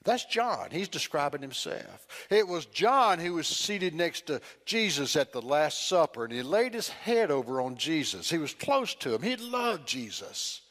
That's 0.02 0.24
John. 0.24 0.68
He's 0.70 0.88
describing 0.88 1.42
himself. 1.42 2.06
It 2.30 2.48
was 2.48 2.64
John 2.64 3.18
who 3.18 3.34
was 3.34 3.46
seated 3.46 3.94
next 3.94 4.26
to 4.28 4.40
Jesus 4.64 5.14
at 5.14 5.30
the 5.32 5.42
Last 5.42 5.88
Supper, 5.88 6.24
and 6.24 6.32
he 6.32 6.42
laid 6.42 6.72
his 6.72 6.88
head 6.88 7.30
over 7.30 7.60
on 7.60 7.76
Jesus. 7.76 8.30
He 8.30 8.38
was 8.38 8.54
close 8.54 8.94
to 8.96 9.14
him, 9.14 9.22
he 9.22 9.36
loved 9.36 9.86
Jesus. 9.86 10.62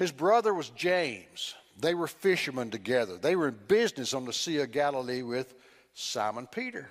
His 0.00 0.12
brother 0.12 0.54
was 0.54 0.70
James. 0.70 1.54
They 1.78 1.92
were 1.92 2.06
fishermen 2.06 2.70
together. 2.70 3.18
They 3.18 3.36
were 3.36 3.48
in 3.48 3.58
business 3.68 4.14
on 4.14 4.24
the 4.24 4.32
Sea 4.32 4.60
of 4.60 4.72
Galilee 4.72 5.20
with 5.20 5.54
Simon 5.92 6.46
Peter. 6.46 6.88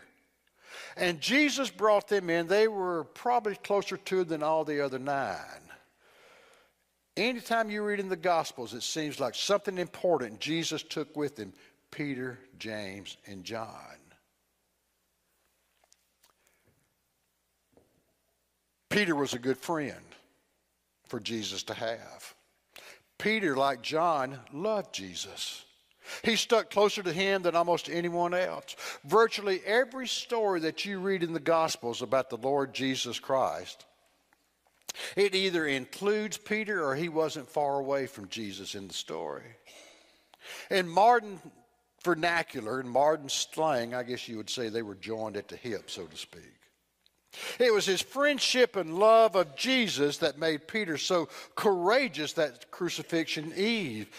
And 0.95 1.19
Jesus 1.19 1.71
brought 1.71 2.07
them 2.07 2.29
in. 2.29 2.45
They 2.45 2.67
were 2.67 3.05
probably 3.05 3.55
closer 3.55 3.97
to 3.97 4.23
than 4.23 4.43
all 4.43 4.63
the 4.63 4.85
other 4.85 4.99
nine. 4.99 5.39
Anytime 7.17 7.71
you 7.71 7.81
read 7.81 7.99
in 7.99 8.09
the 8.09 8.15
Gospels, 8.15 8.75
it 8.75 8.83
seems 8.83 9.19
like 9.19 9.33
something 9.33 9.79
important 9.79 10.39
Jesus 10.39 10.83
took 10.83 11.17
with 11.17 11.35
him 11.35 11.51
Peter, 11.89 12.37
James, 12.59 13.17
and 13.25 13.43
John. 13.43 13.97
Peter 18.91 19.15
was 19.15 19.33
a 19.33 19.39
good 19.39 19.57
friend 19.57 20.05
for 21.07 21.19
Jesus 21.19 21.63
to 21.63 21.73
have. 21.73 22.35
Peter, 23.19 23.55
like 23.55 23.81
John, 23.83 24.39
loved 24.51 24.93
Jesus. 24.93 25.65
He 26.23 26.35
stuck 26.35 26.71
closer 26.71 27.03
to 27.03 27.13
him 27.13 27.43
than 27.43 27.55
almost 27.55 27.89
anyone 27.89 28.33
else. 28.33 28.75
Virtually 29.03 29.61
every 29.65 30.07
story 30.07 30.61
that 30.61 30.85
you 30.85 30.99
read 30.99 31.21
in 31.21 31.33
the 31.33 31.39
Gospels 31.39 32.01
about 32.01 32.29
the 32.29 32.37
Lord 32.37 32.73
Jesus 32.73 33.19
Christ, 33.19 33.85
it 35.15 35.35
either 35.35 35.67
includes 35.67 36.37
Peter 36.37 36.83
or 36.83 36.95
he 36.95 37.09
wasn't 37.09 37.49
far 37.49 37.79
away 37.79 38.07
from 38.07 38.27
Jesus 38.29 38.73
in 38.73 38.87
the 38.87 38.93
story. 38.93 39.43
In 40.71 40.87
modern 40.87 41.39
vernacular, 42.03 42.79
in 42.79 42.87
modern 42.87 43.29
slang, 43.29 43.93
I 43.93 44.03
guess 44.03 44.27
you 44.27 44.37
would 44.37 44.49
say 44.49 44.69
they 44.69 44.81
were 44.81 44.95
joined 44.95 45.37
at 45.37 45.47
the 45.47 45.57
hip, 45.57 45.91
so 45.91 46.05
to 46.05 46.17
speak. 46.17 46.58
It 47.59 47.73
was 47.73 47.85
his 47.85 48.01
friendship 48.01 48.75
and 48.75 48.99
love 48.99 49.35
of 49.35 49.55
Jesus 49.55 50.17
that 50.17 50.39
made 50.39 50.67
Peter 50.67 50.97
so 50.97 51.29
courageous 51.55 52.33
that 52.33 52.71
crucifixion 52.71 53.53
eve. 53.55 54.09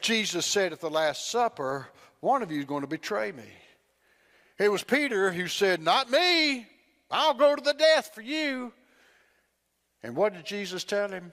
Jesus 0.00 0.46
said 0.46 0.72
at 0.72 0.80
the 0.80 0.90
Last 0.90 1.30
Supper, 1.30 1.88
One 2.20 2.42
of 2.42 2.52
you 2.52 2.60
is 2.60 2.66
going 2.66 2.82
to 2.82 2.88
betray 2.88 3.32
me. 3.32 3.50
It 4.58 4.70
was 4.70 4.82
Peter 4.82 5.32
who 5.32 5.48
said, 5.48 5.80
Not 5.80 6.10
me. 6.10 6.66
I'll 7.10 7.34
go 7.34 7.54
to 7.54 7.62
the 7.62 7.74
death 7.74 8.10
for 8.14 8.22
you. 8.22 8.72
And 10.02 10.14
what 10.14 10.34
did 10.34 10.44
Jesus 10.44 10.84
tell 10.84 11.08
him? 11.08 11.32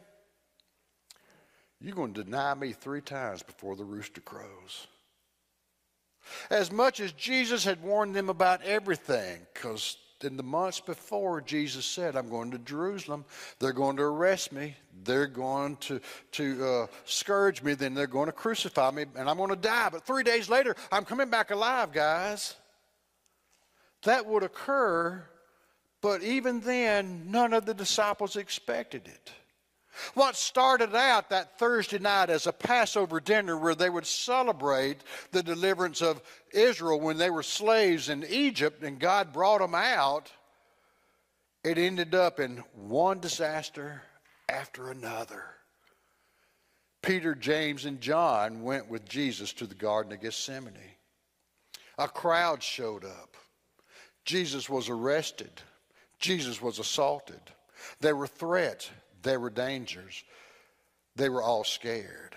You're 1.82 1.96
going 1.96 2.14
to 2.14 2.24
deny 2.24 2.54
me 2.54 2.72
three 2.72 3.02
times 3.02 3.44
before 3.44 3.76
the 3.76 3.84
rooster 3.84 4.22
crows. 4.22 4.88
As 6.50 6.72
much 6.72 7.00
as 7.00 7.12
Jesus 7.12 7.64
had 7.64 7.84
warned 7.84 8.16
them 8.16 8.30
about 8.30 8.64
everything, 8.64 9.42
because 9.54 9.98
in 10.26 10.38
the 10.38 10.44
months 10.44 10.80
before, 10.80 11.40
Jesus 11.42 11.86
said, 11.86 12.16
I'm 12.16 12.30
going 12.30 12.52
to 12.52 12.58
Jerusalem. 12.60 13.24
They're 13.60 13.72
going 13.72 13.98
to 13.98 14.04
arrest 14.04 14.52
me. 14.52 14.76
They're 15.04 15.28
going 15.28 15.78
to, 15.78 16.02
to 16.34 16.66
uh, 16.66 16.88
scourge 17.06 17.64
me. 17.64 17.74
Then 17.76 17.94
they're 17.94 18.08
going 18.08 18.26
to 18.26 18.32
crucify 18.32 18.92
me, 18.92 19.06
and 19.16 19.30
I'm 19.30 19.38
going 19.38 19.50
to 19.50 19.56
die. 19.56 19.90
But 19.90 20.06
three 20.06 20.24
days 20.24 20.50
later, 20.50 20.76
I'm 20.92 21.06
coming 21.06 21.30
back 21.30 21.52
alive, 21.52 21.92
guys. 21.92 22.56
That 24.04 24.26
would 24.26 24.44
occur, 24.44 25.24
but 26.02 26.22
even 26.22 26.60
then, 26.60 27.32
none 27.32 27.54
of 27.54 27.66
the 27.66 27.74
disciples 27.74 28.36
expected 28.36 29.08
it. 29.08 29.32
What 30.14 30.36
started 30.36 30.96
out 30.96 31.30
that 31.30 31.58
Thursday 31.58 32.00
night 32.00 32.30
as 32.30 32.48
a 32.48 32.54
Passover 32.54 33.20
dinner 33.20 33.58
where 33.58 33.76
they 33.76 33.90
would 33.90 34.06
celebrate 34.06 34.98
the 35.32 35.44
deliverance 35.44 36.02
of 36.02 36.22
Israel 36.52 37.00
when 37.00 37.18
they 37.18 37.30
were 37.30 37.44
slaves 37.44 38.10
in 38.10 38.26
Egypt 38.26 38.84
and 38.84 39.00
God 39.00 39.34
brought 39.34 39.60
them 39.60 39.76
out, 39.76 40.32
it 41.64 41.78
ended 41.78 42.14
up 42.14 42.40
in 42.40 42.64
one 42.74 43.20
disaster 43.20 44.02
after 44.50 44.92
another. 44.92 45.44
Peter, 47.02 47.36
James, 47.36 47.86
and 47.86 48.02
John 48.02 48.64
went 48.64 48.90
with 48.90 49.08
Jesus 49.08 49.54
to 49.54 49.68
the 49.68 49.76
Garden 49.76 50.12
of 50.12 50.22
Gethsemane. 50.22 50.74
A 51.98 52.08
crowd 52.08 52.62
showed 52.62 53.06
up. 53.06 53.38
Jesus 54.26 54.70
was 54.70 54.90
arrested. 54.90 55.62
Jesus 56.20 56.62
was 56.62 56.80
assaulted. 56.80 57.40
There 58.00 58.16
were 58.16 58.28
threats. 58.28 58.90
There 59.26 59.40
were 59.40 59.50
dangers. 59.50 60.24
They 61.16 61.30
were 61.30 61.42
all 61.42 61.64
scared. 61.64 62.36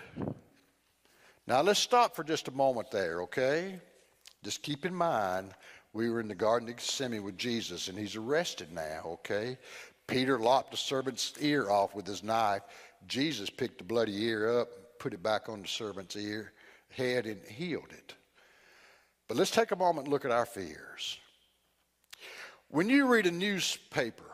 Now 1.45 1.61
let's 1.61 1.79
stop 1.79 2.15
for 2.15 2.23
just 2.23 2.47
a 2.47 2.51
moment 2.51 2.89
there, 2.89 3.21
okay? 3.21 3.79
Just 4.43 4.63
keep 4.63 4.85
in 4.85 4.95
mind 4.95 5.53
we 5.93 6.09
were 6.09 6.19
in 6.19 6.27
the 6.27 6.35
Garden 6.35 6.67
of 6.67 6.77
Gethsemane 6.77 7.23
with 7.23 7.37
Jesus 7.37 7.89
and 7.89 7.97
he's 7.97 8.15
arrested 8.15 8.71
now, 8.73 9.01
okay? 9.05 9.59
Peter 10.07 10.39
lopped 10.39 10.71
the 10.71 10.77
servant's 10.77 11.33
ear 11.39 11.69
off 11.69 11.93
with 11.93 12.07
his 12.07 12.23
knife. 12.23 12.63
Jesus 13.07 13.51
picked 13.51 13.77
the 13.77 13.83
bloody 13.83 14.23
ear 14.23 14.59
up, 14.59 14.69
put 14.97 15.13
it 15.13 15.21
back 15.21 15.47
on 15.47 15.61
the 15.61 15.67
servant's 15.67 16.15
ear, 16.15 16.53
head, 16.89 17.27
and 17.27 17.39
healed 17.43 17.91
it. 17.91 18.15
But 19.27 19.37
let's 19.37 19.51
take 19.51 19.69
a 19.69 19.75
moment 19.75 20.07
and 20.07 20.11
look 20.11 20.25
at 20.25 20.31
our 20.31 20.47
fears. 20.47 21.19
When 22.69 22.89
you 22.89 23.05
read 23.05 23.27
a 23.27 23.31
newspaper, 23.31 24.28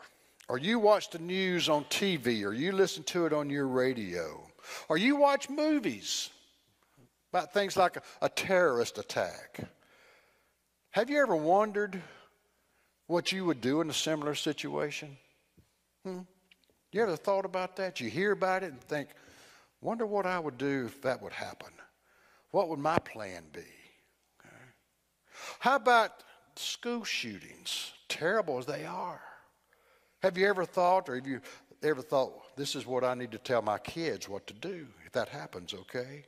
or 0.48 0.58
you 0.58 0.78
watch 0.78 1.10
the 1.10 1.18
news 1.18 1.68
on 1.68 1.84
TV, 1.84 2.44
or 2.44 2.52
you 2.52 2.72
listen 2.72 3.02
to 3.04 3.26
it 3.26 3.32
on 3.32 3.50
your 3.50 3.66
radio, 3.66 4.40
or 4.88 4.96
you 4.96 5.16
watch 5.16 5.50
movies 5.50 6.30
about 7.32 7.52
things 7.52 7.76
like 7.76 7.96
a, 7.96 8.02
a 8.22 8.28
terrorist 8.28 8.98
attack. 8.98 9.60
Have 10.90 11.10
you 11.10 11.20
ever 11.20 11.36
wondered 11.36 12.00
what 13.06 13.32
you 13.32 13.44
would 13.44 13.60
do 13.60 13.80
in 13.80 13.90
a 13.90 13.94
similar 13.94 14.34
situation? 14.34 15.16
Hmm? 16.04 16.20
You 16.92 17.02
ever 17.02 17.16
thought 17.16 17.44
about 17.44 17.76
that? 17.76 18.00
You 18.00 18.08
hear 18.08 18.32
about 18.32 18.62
it 18.62 18.72
and 18.72 18.80
think, 18.80 19.08
wonder 19.80 20.06
what 20.06 20.24
I 20.24 20.38
would 20.38 20.56
do 20.56 20.86
if 20.86 21.02
that 21.02 21.20
would 21.20 21.32
happen. 21.32 21.68
What 22.52 22.68
would 22.68 22.78
my 22.78 22.98
plan 22.98 23.42
be? 23.52 23.60
Okay. 24.40 24.56
How 25.58 25.76
about 25.76 26.12
school 26.54 27.04
shootings, 27.04 27.92
terrible 28.08 28.58
as 28.58 28.66
they 28.66 28.86
are? 28.86 29.20
Have 30.22 30.38
you 30.38 30.46
ever 30.46 30.64
thought, 30.64 31.08
or 31.08 31.14
have 31.14 31.26
you 31.26 31.40
ever 31.82 32.02
thought, 32.02 32.56
this 32.56 32.74
is 32.74 32.86
what 32.86 33.04
I 33.04 33.14
need 33.14 33.32
to 33.32 33.38
tell 33.38 33.62
my 33.62 33.78
kids 33.78 34.28
what 34.28 34.46
to 34.46 34.54
do 34.54 34.86
if 35.04 35.12
that 35.12 35.28
happens, 35.28 35.74
okay? 35.74 36.24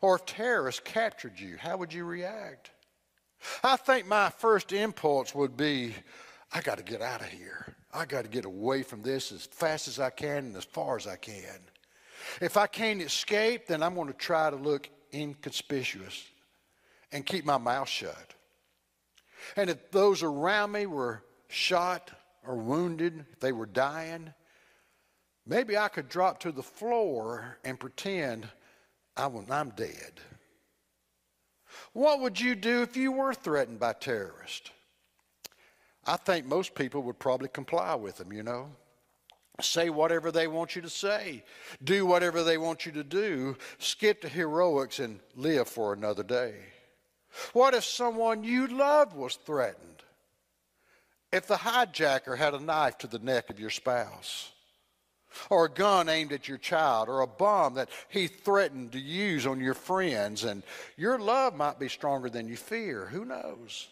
Or 0.00 0.16
if 0.16 0.26
terrorists 0.26 0.80
captured 0.84 1.38
you, 1.40 1.56
how 1.58 1.76
would 1.76 1.92
you 1.92 2.04
react? 2.04 2.70
I 3.62 3.76
think 3.76 4.06
my 4.06 4.30
first 4.30 4.72
impulse 4.72 5.34
would 5.34 5.56
be, 5.56 5.94
I 6.52 6.60
got 6.60 6.78
to 6.78 6.84
get 6.84 7.02
out 7.02 7.20
of 7.20 7.28
here. 7.28 7.74
I 7.92 8.04
got 8.04 8.22
to 8.24 8.30
get 8.30 8.44
away 8.44 8.82
from 8.82 9.02
this 9.02 9.32
as 9.32 9.46
fast 9.46 9.88
as 9.88 9.98
I 9.98 10.10
can 10.10 10.46
and 10.46 10.56
as 10.56 10.64
far 10.64 10.96
as 10.96 11.06
I 11.06 11.16
can. 11.16 11.60
If 12.40 12.56
I 12.56 12.66
can't 12.66 13.00
escape, 13.00 13.66
then 13.66 13.82
I'm 13.82 13.94
going 13.94 14.08
to 14.08 14.14
try 14.14 14.50
to 14.50 14.56
look 14.56 14.88
inconspicuous 15.12 16.24
and 17.12 17.24
keep 17.24 17.44
my 17.44 17.58
mouth 17.58 17.88
shut. 17.88 18.34
And 19.56 19.70
if 19.70 19.90
those 19.90 20.22
around 20.22 20.72
me 20.72 20.86
were 20.86 21.22
shot, 21.48 22.10
or 22.46 22.56
wounded, 22.56 23.24
if 23.32 23.40
they 23.40 23.52
were 23.52 23.66
dying, 23.66 24.32
maybe 25.46 25.76
I 25.76 25.88
could 25.88 26.08
drop 26.08 26.40
to 26.40 26.52
the 26.52 26.62
floor 26.62 27.58
and 27.64 27.78
pretend 27.78 28.48
I'm 29.16 29.70
dead. 29.70 30.20
What 31.92 32.20
would 32.20 32.40
you 32.40 32.54
do 32.54 32.82
if 32.82 32.96
you 32.96 33.12
were 33.12 33.34
threatened 33.34 33.80
by 33.80 33.92
terrorists? 33.94 34.70
I 36.06 36.16
think 36.16 36.46
most 36.46 36.74
people 36.74 37.02
would 37.02 37.18
probably 37.18 37.48
comply 37.48 37.94
with 37.94 38.16
them, 38.16 38.32
you 38.32 38.42
know. 38.42 38.70
Say 39.60 39.90
whatever 39.90 40.30
they 40.30 40.46
want 40.46 40.76
you 40.76 40.82
to 40.82 40.88
say, 40.88 41.42
do 41.82 42.06
whatever 42.06 42.44
they 42.44 42.58
want 42.58 42.86
you 42.86 42.92
to 42.92 43.02
do, 43.02 43.56
skip 43.78 44.20
the 44.20 44.28
heroics 44.28 45.00
and 45.00 45.18
live 45.34 45.66
for 45.68 45.92
another 45.92 46.22
day. 46.22 46.54
What 47.52 47.74
if 47.74 47.84
someone 47.84 48.44
you 48.44 48.68
love 48.68 49.14
was 49.14 49.34
threatened? 49.34 50.04
If 51.32 51.46
the 51.46 51.56
hijacker 51.56 52.36
had 52.38 52.54
a 52.54 52.60
knife 52.60 52.98
to 52.98 53.06
the 53.06 53.18
neck 53.18 53.50
of 53.50 53.60
your 53.60 53.70
spouse, 53.70 54.50
or 55.50 55.66
a 55.66 55.70
gun 55.70 56.08
aimed 56.08 56.32
at 56.32 56.48
your 56.48 56.58
child, 56.58 57.08
or 57.08 57.20
a 57.20 57.26
bomb 57.26 57.74
that 57.74 57.90
he 58.08 58.28
threatened 58.28 58.92
to 58.92 58.98
use 58.98 59.46
on 59.46 59.60
your 59.60 59.74
friends, 59.74 60.44
and 60.44 60.62
your 60.96 61.18
love 61.18 61.54
might 61.54 61.78
be 61.78 61.88
stronger 61.88 62.30
than 62.30 62.48
you 62.48 62.56
fear, 62.56 63.06
who 63.06 63.24
knows? 63.24 63.88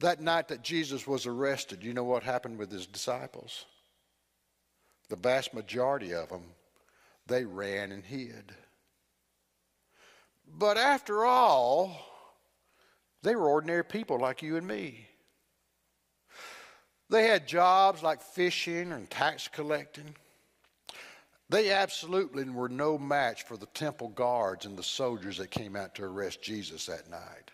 That 0.00 0.20
night 0.20 0.48
that 0.48 0.62
Jesus 0.62 1.06
was 1.06 1.26
arrested, 1.26 1.82
you 1.82 1.92
know 1.92 2.04
what 2.04 2.22
happened 2.22 2.58
with 2.58 2.70
his 2.70 2.86
disciples? 2.86 3.64
The 5.08 5.16
vast 5.16 5.54
majority 5.54 6.14
of 6.14 6.28
them, 6.28 6.44
they 7.26 7.44
ran 7.44 7.92
and 7.92 8.04
hid. 8.04 8.54
But 10.46 10.78
after 10.78 11.24
all, 11.24 11.96
they 13.22 13.36
were 13.36 13.48
ordinary 13.48 13.84
people 13.84 14.18
like 14.18 14.42
you 14.42 14.56
and 14.56 14.66
me. 14.66 15.07
They 17.10 17.24
had 17.24 17.48
jobs 17.48 18.02
like 18.02 18.20
fishing 18.20 18.92
and 18.92 19.08
tax 19.10 19.48
collecting. 19.48 20.14
They 21.50 21.70
absolutely 21.70 22.44
were 22.44 22.68
no 22.68 22.98
match 22.98 23.44
for 23.44 23.56
the 23.56 23.66
temple 23.66 24.08
guards 24.08 24.66
and 24.66 24.76
the 24.76 24.82
soldiers 24.82 25.38
that 25.38 25.50
came 25.50 25.76
out 25.76 25.94
to 25.94 26.04
arrest 26.04 26.42
Jesus 26.42 26.86
that 26.86 27.08
night. 27.08 27.50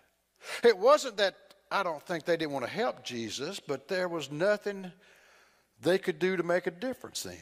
It 0.64 0.76
wasn't 0.76 1.16
that 1.18 1.36
I 1.70 1.82
don't 1.84 2.02
think 2.02 2.24
they 2.24 2.36
didn't 2.36 2.52
want 2.52 2.64
to 2.64 2.70
help 2.70 3.04
Jesus, 3.04 3.60
but 3.60 3.86
there 3.86 4.08
was 4.08 4.32
nothing 4.32 4.90
they 5.80 5.98
could 5.98 6.18
do 6.18 6.36
to 6.36 6.42
make 6.42 6.66
a 6.66 6.72
difference 6.72 7.22
then. 7.22 7.38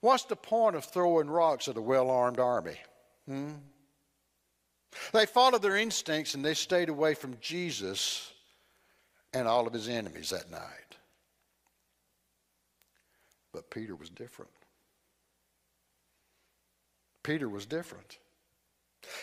What's 0.00 0.24
the 0.24 0.36
point 0.36 0.76
of 0.76 0.84
throwing 0.84 1.30
rocks 1.30 1.66
at 1.68 1.78
a 1.78 1.82
well 1.82 2.10
armed 2.10 2.38
army? 2.38 2.76
Hmm? 3.26 3.52
They 5.12 5.24
followed 5.24 5.62
their 5.62 5.76
instincts 5.76 6.34
and 6.34 6.44
they 6.44 6.54
stayed 6.54 6.90
away 6.90 7.14
from 7.14 7.38
Jesus 7.40 8.33
and 9.34 9.48
all 9.48 9.66
of 9.66 9.72
his 9.72 9.88
enemies 9.88 10.30
that 10.30 10.50
night. 10.50 10.60
But 13.52 13.70
Peter 13.70 13.94
was 13.94 14.10
different. 14.10 14.50
Peter 17.22 17.48
was 17.48 17.66
different. 17.66 18.18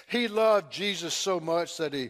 He 0.08 0.27
loved 0.27 0.72
Jesus 0.72 1.13
so 1.13 1.39
much 1.39 1.77
that 1.77 1.94
he 1.94 2.10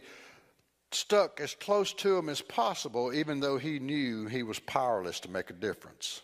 stuck 0.92 1.40
as 1.40 1.56
close 1.56 1.94
to 1.94 2.18
him 2.18 2.28
as 2.28 2.42
possible, 2.42 3.14
even 3.14 3.40
though 3.40 3.58
he 3.58 3.80
knew 3.80 4.28
he 4.28 4.44
was 4.44 4.60
powerless 4.60 5.20
to 5.22 5.32
make 5.32 5.50
a 5.50 5.54
difference. 5.54 6.22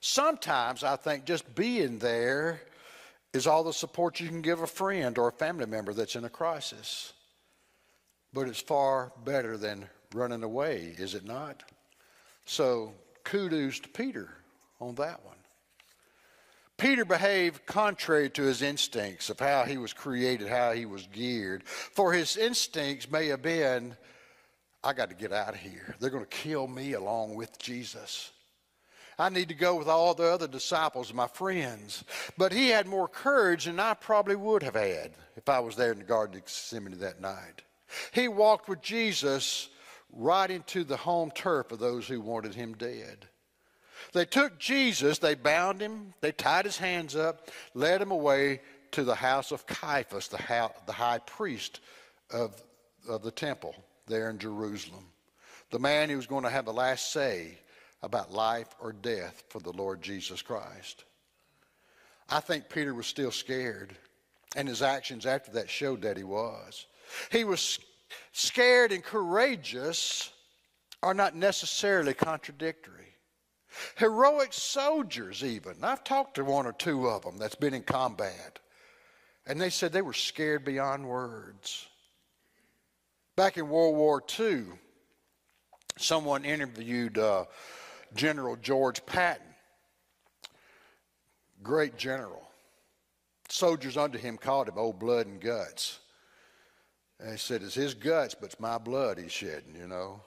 Sometimes 0.00 0.84
I 0.84 0.96
think 0.96 1.24
just 1.24 1.54
being 1.54 1.98
there 1.98 2.62
is 3.32 3.46
all 3.46 3.64
the 3.64 3.72
support 3.72 4.20
you 4.20 4.28
can 4.28 4.42
give 4.42 4.60
a 4.60 4.66
friend 4.66 5.18
or 5.18 5.28
a 5.28 5.32
family 5.32 5.66
member 5.66 5.92
that's 5.92 6.16
in 6.16 6.24
a 6.24 6.30
crisis. 6.30 7.12
But 8.32 8.48
it's 8.48 8.60
far 8.60 9.12
better 9.24 9.56
than 9.56 9.88
running 10.14 10.42
away, 10.42 10.94
is 10.98 11.14
it 11.14 11.24
not? 11.24 11.62
So 12.44 12.92
kudos 13.24 13.80
to 13.80 13.88
Peter 13.88 14.28
on 14.80 14.94
that 14.96 15.24
one. 15.24 15.36
Peter 16.76 17.04
behaved 17.04 17.66
contrary 17.66 18.30
to 18.30 18.42
his 18.42 18.62
instincts 18.62 19.28
of 19.28 19.38
how 19.38 19.64
he 19.64 19.76
was 19.76 19.92
created, 19.92 20.48
how 20.48 20.72
he 20.72 20.86
was 20.86 21.06
geared. 21.12 21.62
For 21.64 22.12
his 22.12 22.38
instincts 22.38 23.10
may 23.10 23.26
have 23.26 23.42
been, 23.42 23.96
I 24.82 24.94
got 24.94 25.10
to 25.10 25.14
get 25.14 25.32
out 25.32 25.54
of 25.54 25.60
here. 25.60 25.94
They're 26.00 26.08
going 26.08 26.24
to 26.24 26.30
kill 26.30 26.66
me 26.66 26.94
along 26.94 27.34
with 27.34 27.58
Jesus. 27.58 28.30
I 29.18 29.28
need 29.28 29.48
to 29.48 29.54
go 29.54 29.74
with 29.74 29.88
all 29.88 30.14
the 30.14 30.24
other 30.24 30.48
disciples, 30.48 31.12
my 31.12 31.26
friends. 31.26 32.02
But 32.38 32.52
he 32.52 32.70
had 32.70 32.86
more 32.86 33.08
courage 33.08 33.66
than 33.66 33.78
I 33.78 33.92
probably 33.92 34.36
would 34.36 34.62
have 34.62 34.76
had 34.76 35.12
if 35.36 35.50
I 35.50 35.60
was 35.60 35.76
there 35.76 35.92
in 35.92 35.98
the 35.98 36.04
Garden 36.04 36.36
of 36.36 36.46
Gethsemane 36.46 36.98
that 37.00 37.20
night. 37.20 37.60
He 38.12 38.28
walked 38.28 38.68
with 38.68 38.82
Jesus 38.82 39.68
right 40.12 40.50
into 40.50 40.84
the 40.84 40.96
home 40.96 41.30
turf 41.30 41.72
of 41.72 41.78
those 41.78 42.06
who 42.06 42.20
wanted 42.20 42.54
him 42.54 42.74
dead. 42.74 43.26
They 44.12 44.24
took 44.24 44.58
Jesus, 44.58 45.18
they 45.18 45.34
bound 45.34 45.80
him, 45.80 46.14
they 46.20 46.32
tied 46.32 46.64
his 46.64 46.78
hands 46.78 47.14
up, 47.14 47.48
led 47.74 48.00
him 48.00 48.10
away 48.10 48.60
to 48.92 49.04
the 49.04 49.14
house 49.14 49.52
of 49.52 49.66
Caiaphas, 49.66 50.28
the, 50.28 50.38
high 50.92 51.18
priest 51.26 51.80
of, 52.30 52.60
of 53.08 53.22
the 53.22 53.30
temple 53.30 53.74
there 54.06 54.30
in 54.30 54.38
Jerusalem. 54.38 55.06
The 55.70 55.78
man 55.78 56.08
who 56.08 56.16
was 56.16 56.26
going 56.26 56.44
to 56.44 56.50
have 56.50 56.64
the 56.64 56.72
last 56.72 57.12
say 57.12 57.58
about 58.02 58.32
life 58.32 58.68
or 58.80 58.92
death 58.92 59.44
for 59.48 59.60
the 59.60 59.72
Lord 59.72 60.02
Jesus 60.02 60.42
Christ. 60.42 61.04
I 62.28 62.40
think 62.40 62.68
Peter 62.68 62.94
was 62.94 63.06
still 63.06 63.30
scared, 63.30 63.94
and 64.56 64.66
his 64.66 64.82
actions 64.82 65.26
after 65.26 65.52
that 65.52 65.70
showed 65.70 66.02
that 66.02 66.16
he 66.16 66.24
was. 66.24 66.86
He 67.30 67.44
was 67.44 67.78
scared 68.32 68.92
and 68.92 69.02
courageous 69.02 70.30
are 71.02 71.14
not 71.14 71.34
necessarily 71.34 72.14
contradictory. 72.14 73.14
Heroic 73.96 74.52
soldiers, 74.52 75.44
even. 75.44 75.76
I've 75.82 76.04
talked 76.04 76.34
to 76.34 76.44
one 76.44 76.66
or 76.66 76.72
two 76.72 77.08
of 77.08 77.22
them 77.22 77.38
that's 77.38 77.54
been 77.54 77.74
in 77.74 77.82
combat, 77.82 78.58
and 79.46 79.60
they 79.60 79.70
said 79.70 79.92
they 79.92 80.02
were 80.02 80.12
scared 80.12 80.64
beyond 80.64 81.06
words. 81.06 81.86
Back 83.36 83.56
in 83.56 83.68
World 83.68 83.96
War 83.96 84.22
II, 84.38 84.64
someone 85.96 86.44
interviewed 86.44 87.16
uh, 87.16 87.44
General 88.14 88.56
George 88.56 89.06
Patton, 89.06 89.46
great 91.62 91.96
general. 91.96 92.42
Soldiers 93.48 93.96
under 93.96 94.18
him 94.18 94.36
called 94.36 94.68
him 94.68 94.78
old 94.78 94.98
blood 94.98 95.26
and 95.26 95.40
guts. 95.40 96.00
And 97.20 97.32
he 97.32 97.38
said, 97.38 97.62
It's 97.62 97.74
his 97.74 97.94
guts, 97.94 98.34
but 98.34 98.46
it's 98.46 98.60
my 98.60 98.78
blood 98.78 99.18
he's 99.18 99.32
shedding, 99.32 99.76
you 99.78 99.86
know. 99.86 100.20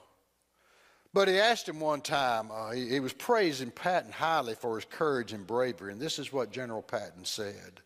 But 1.12 1.28
he 1.28 1.38
asked 1.38 1.68
him 1.68 1.78
one 1.78 2.00
time, 2.00 2.50
uh, 2.50 2.72
he, 2.72 2.88
he 2.88 3.00
was 3.00 3.12
praising 3.12 3.70
Patton 3.70 4.10
highly 4.10 4.54
for 4.54 4.74
his 4.74 4.84
courage 4.84 5.32
and 5.32 5.46
bravery, 5.46 5.92
and 5.92 6.00
this 6.00 6.18
is 6.18 6.32
what 6.32 6.50
General 6.50 6.82
Patton 6.82 7.24
said 7.24 7.80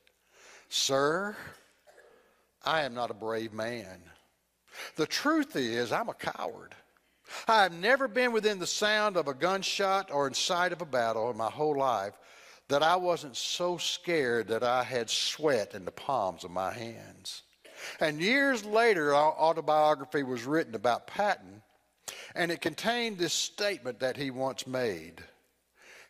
Sir, 0.71 1.37
I 2.65 2.83
am 2.83 2.95
not 2.95 3.11
a 3.11 3.15
brave 3.15 3.53
man. 3.53 4.01
The 4.97 5.07
truth 5.07 5.57
is, 5.57 5.93
I'm 5.93 6.09
a 6.09 6.15
coward. 6.15 6.75
I 7.47 7.63
have 7.63 7.73
never 7.73 8.09
been 8.09 8.33
within 8.33 8.59
the 8.59 8.67
sound 8.67 9.17
of 9.17 9.29
a 9.29 9.35
gunshot 9.35 10.11
or 10.11 10.27
in 10.27 10.35
sight 10.35 10.73
of 10.73 10.81
a 10.81 10.87
battle 10.87 11.31
in 11.31 11.37
my 11.37 11.51
whole 11.51 11.77
life 11.77 12.15
that 12.69 12.83
I 12.83 12.97
wasn't 12.97 13.37
so 13.37 13.77
scared 13.79 14.49
that 14.49 14.63
I 14.63 14.83
had 14.83 15.11
sweat 15.11 15.75
in 15.75 15.85
the 15.85 15.91
palms 15.91 16.45
of 16.45 16.51
my 16.51 16.73
hands. 16.73 17.43
And 18.01 18.21
years 18.21 18.65
later, 18.65 19.15
autobiography 19.15 20.23
was 20.23 20.45
written 20.45 20.75
about 20.75 21.07
Patton, 21.07 21.63
and 22.35 22.51
it 22.51 22.61
contained 22.61 23.19
this 23.19 23.33
statement 23.33 24.01
that 24.01 24.17
he 24.17 24.31
once 24.31 24.67
made. 24.67 25.23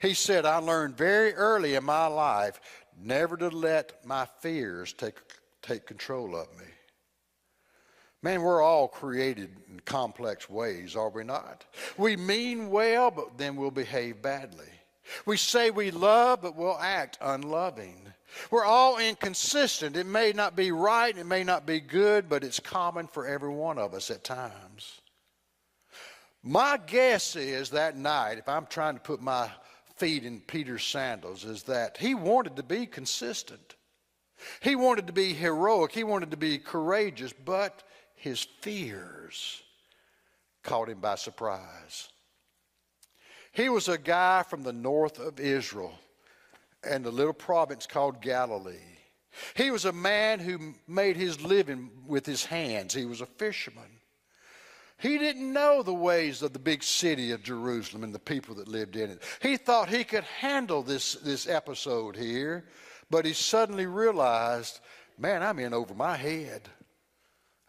He 0.01 0.15
said, 0.15 0.45
I 0.45 0.59
learned 0.59 0.97
very 0.97 1.35
early 1.35 1.75
in 1.75 1.85
my 1.85 2.07
life 2.07 2.61
never 3.01 3.37
to 3.37 3.49
let 3.49 4.05
my 4.05 4.27
fears 4.41 4.93
take, 4.93 5.17
take 5.63 5.87
control 5.87 6.37
of 6.37 6.49
me. 6.59 6.65
Man, 8.23 8.43
we're 8.43 8.63
all 8.63 8.89
created 8.89 9.55
in 9.69 9.79
complex 9.81 10.51
ways, 10.51 10.97
are 10.97 11.11
we 11.11 11.23
not? 11.23 11.65
We 11.97 12.17
mean 12.17 12.69
well, 12.71 13.13
but 13.13 13.39
then 13.39 13.55
we'll 13.55 13.71
behave 13.71 14.21
badly. 14.21 14.67
We 15.25 15.37
say 15.37 15.71
we 15.71 15.93
love, 15.93 16.43
but 16.43 16.57
we'll 16.57 16.79
act 16.79 17.19
unloving. 17.21 18.08
We're 18.51 18.65
all 18.65 18.99
inconsistent. 18.99 19.97
It 19.97 20.07
may 20.07 20.33
not 20.33 20.57
be 20.57 20.73
right, 20.73 21.17
it 21.17 21.27
may 21.27 21.45
not 21.45 21.67
be 21.67 21.81
good, 21.81 22.29
but 22.29 22.45
it's 22.45 22.61
common 22.61 23.07
for 23.07 23.27
every 23.27 23.51
one 23.51 23.79
of 23.79 23.95
us 23.95 24.11
at 24.11 24.25
times. 24.25 25.01
My 26.43 26.79
guess 26.79 27.37
is 27.37 27.71
that 27.71 27.97
night, 27.97 28.39
if 28.39 28.49
I'm 28.49 28.67
trying 28.67 28.95
to 28.95 29.01
put 29.01 29.21
my 29.21 29.51
feet 29.97 30.25
in 30.25 30.41
Peter's 30.41 30.85
sandals, 30.85 31.45
is 31.45 31.65
that 31.65 31.97
he 31.97 32.15
wanted 32.15 32.57
to 32.57 32.63
be 32.63 32.87
consistent. 32.87 33.75
He 34.61 34.77
wanted 34.77 35.09
to 35.09 35.13
be 35.13 35.33
heroic. 35.33 35.93
He 35.93 36.05
wanted 36.05 36.31
to 36.31 36.37
be 36.37 36.59
courageous, 36.59 37.33
but 37.33 37.83
his 38.15 38.47
fears 38.61 39.63
caught 40.63 40.89
him 40.89 41.01
by 41.01 41.17
surprise. 41.17 42.09
He 43.53 43.69
was 43.69 43.89
a 43.89 43.99
guy 43.99 44.45
from 44.45 44.63
the 44.63 44.73
north 44.73 45.19
of 45.19 45.41
Israel 45.41 45.99
and 46.83 47.07
a 47.07 47.11
little 47.11 47.33
province 47.33 47.87
called 47.87 48.21
Galilee. 48.21 48.97
He 49.55 49.71
was 49.71 49.85
a 49.85 49.93
man 49.93 50.41
who 50.41 50.75
made 50.87 51.17
his 51.17 51.41
living 51.43 51.91
with 52.07 52.27
his 52.27 52.45
hands. 52.45 52.95
He 52.95 53.05
was 53.05 53.21
a 53.21 53.27
fisherman. 53.27 54.01
He 54.99 55.17
didn't 55.17 55.53
know 55.53 55.83
the 55.83 55.95
ways 55.95 56.43
of 56.43 56.53
the 56.53 56.59
big 56.59 56.83
city 56.83 57.31
of 57.31 57.45
Jerusalem 57.45 58.03
and 58.03 58.13
the 58.13 58.19
people 58.19 58.57
that 58.57 58.67
lived 58.67 58.97
in 58.97 59.11
it. 59.11 59.23
He 59.41 59.57
thought 59.57 59.89
he 59.89 60.03
could 60.03 60.25
handle 60.25 60.83
this, 60.83 61.15
this 61.15 61.49
episode 61.49 62.17
here, 62.17 62.65
but 63.09 63.25
he 63.25 63.33
suddenly 63.33 63.87
realized, 63.87 64.81
man, 65.17 65.43
I'm 65.43 65.61
in 65.61 65.73
over 65.73 65.95
my 65.95 66.17
head. 66.17 66.69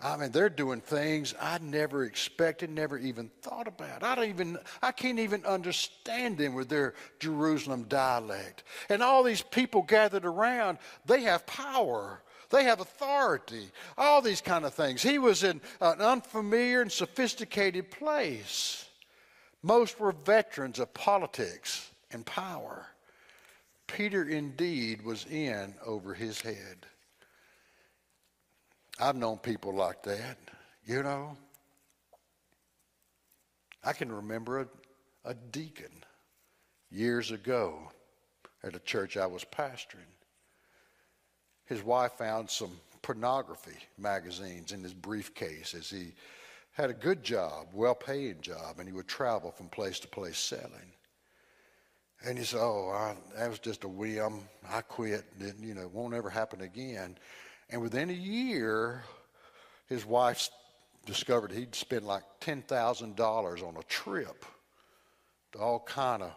I 0.01 0.15
mean, 0.15 0.31
they're 0.31 0.49
doing 0.49 0.79
things 0.79 1.33
I 1.41 1.57
never 1.57 2.05
expected, 2.05 2.69
never 2.69 2.97
even 2.97 3.29
thought 3.41 3.67
about. 3.67 4.01
I 4.01 4.15
don't 4.15 4.29
even, 4.29 4.57
I 4.81 4.93
can't 4.93 5.19
even 5.19 5.45
understand 5.45 6.38
them 6.38 6.53
with 6.53 6.69
their 6.69 6.93
Jerusalem 7.19 7.83
dialect. 7.89 8.63
And 8.88 9.03
all 9.03 9.23
these 9.23 9.41
people 9.41 9.81
gathered 9.81 10.25
around, 10.25 10.77
they 11.05 11.23
have 11.23 11.45
power. 11.45 12.21
They 12.49 12.63
have 12.63 12.79
authority, 12.79 13.69
all 13.95 14.23
these 14.23 14.41
kind 14.41 14.65
of 14.65 14.73
things. 14.73 15.03
He 15.03 15.19
was 15.19 15.43
in 15.43 15.62
an 15.81 16.01
unfamiliar 16.01 16.81
and 16.81 16.91
sophisticated 16.91 17.91
place. 17.91 18.88
Most 19.62 19.99
were 19.99 20.13
veterans 20.13 20.79
of 20.79 20.91
politics 20.93 21.91
and 22.12 22.25
power. 22.25 22.88
Peter 23.85 24.23
indeed 24.27 25.03
was 25.03 25.25
in 25.27 25.75
over 25.85 26.15
his 26.15 26.41
head. 26.41 26.88
I've 28.99 29.15
known 29.15 29.38
people 29.38 29.73
like 29.73 30.03
that, 30.03 30.38
you 30.85 31.03
know. 31.03 31.38
I 33.83 33.93
can 33.93 34.12
remember 34.12 34.59
a, 34.59 34.67
a 35.29 35.33
deacon 35.33 35.91
years 36.91 37.31
ago 37.31 37.79
at 38.63 38.75
a 38.75 38.79
church 38.79 39.15
I 39.15 39.25
was 39.25 39.45
pastoring. 39.45 40.12
His 41.65 41.81
wife 41.81 42.13
found 42.13 42.49
some 42.49 42.71
pornography 43.01 43.77
magazines 43.97 44.73
in 44.73 44.83
his 44.83 44.93
briefcase 44.93 45.73
as 45.73 45.89
he 45.89 46.13
had 46.73 46.89
a 46.89 46.93
good 46.93 47.23
job, 47.23 47.67
well 47.73 47.95
paying 47.95 48.41
job, 48.41 48.79
and 48.79 48.88
he 48.88 48.93
would 48.93 49.07
travel 49.07 49.51
from 49.51 49.67
place 49.69 49.99
to 50.01 50.07
place 50.07 50.38
selling. 50.38 50.93
And 52.25 52.38
he 52.38 52.43
said, 52.43 52.59
Oh, 52.59 52.89
I, 52.89 53.15
that 53.38 53.49
was 53.49 53.59
just 53.59 53.85
a 53.85 53.88
whim. 53.88 54.41
I 54.69 54.81
quit. 54.81 55.23
Didn't, 55.39 55.65
you 55.65 55.73
know, 55.73 55.83
it 55.83 55.91
won't 55.91 56.13
ever 56.13 56.29
happen 56.29 56.62
again. 56.62 57.17
And 57.69 57.82
within 57.82 58.10
a 58.10 58.13
year, 58.13 59.03
his 59.88 60.05
wife 60.05 60.49
discovered 61.05 61.51
he'd 61.51 61.75
spent 61.75 62.03
like 62.03 62.23
$10,000 62.41 63.67
on 63.67 63.77
a 63.77 63.84
trip 63.84 64.45
to 65.51 65.60
all 65.60 65.79
kind 65.79 66.23
of 66.23 66.32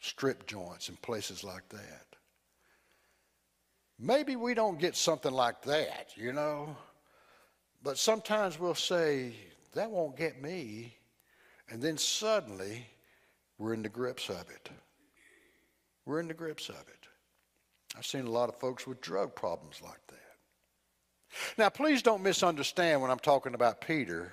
strip 0.00 0.46
joints 0.46 0.88
and 0.88 1.00
places 1.02 1.44
like 1.44 1.68
that. 1.70 2.06
Maybe 3.98 4.34
we 4.34 4.54
don't 4.54 4.80
get 4.80 4.96
something 4.96 5.32
like 5.32 5.62
that, 5.62 6.10
you 6.16 6.32
know, 6.32 6.76
but 7.82 7.98
sometimes 7.98 8.58
we'll 8.58 8.74
say, 8.74 9.34
that 9.74 9.90
won't 9.90 10.16
get 10.16 10.42
me. 10.42 10.96
And 11.70 11.80
then 11.80 11.96
suddenly, 11.96 12.86
we're 13.58 13.74
in 13.74 13.82
the 13.82 13.88
grips 13.88 14.28
of 14.28 14.50
it. 14.50 14.70
We're 16.04 16.20
in 16.20 16.28
the 16.28 16.34
grips 16.34 16.68
of 16.68 16.74
it. 16.74 17.06
I've 17.96 18.06
seen 18.06 18.26
a 18.26 18.30
lot 18.30 18.48
of 18.48 18.58
folks 18.58 18.86
with 18.86 19.00
drug 19.00 19.34
problems 19.34 19.80
like 19.82 20.04
that. 20.08 20.31
Now, 21.56 21.68
please 21.68 22.02
don't 22.02 22.22
misunderstand 22.22 23.00
when 23.00 23.10
I'm 23.10 23.18
talking 23.18 23.54
about 23.54 23.80
Peter. 23.80 24.32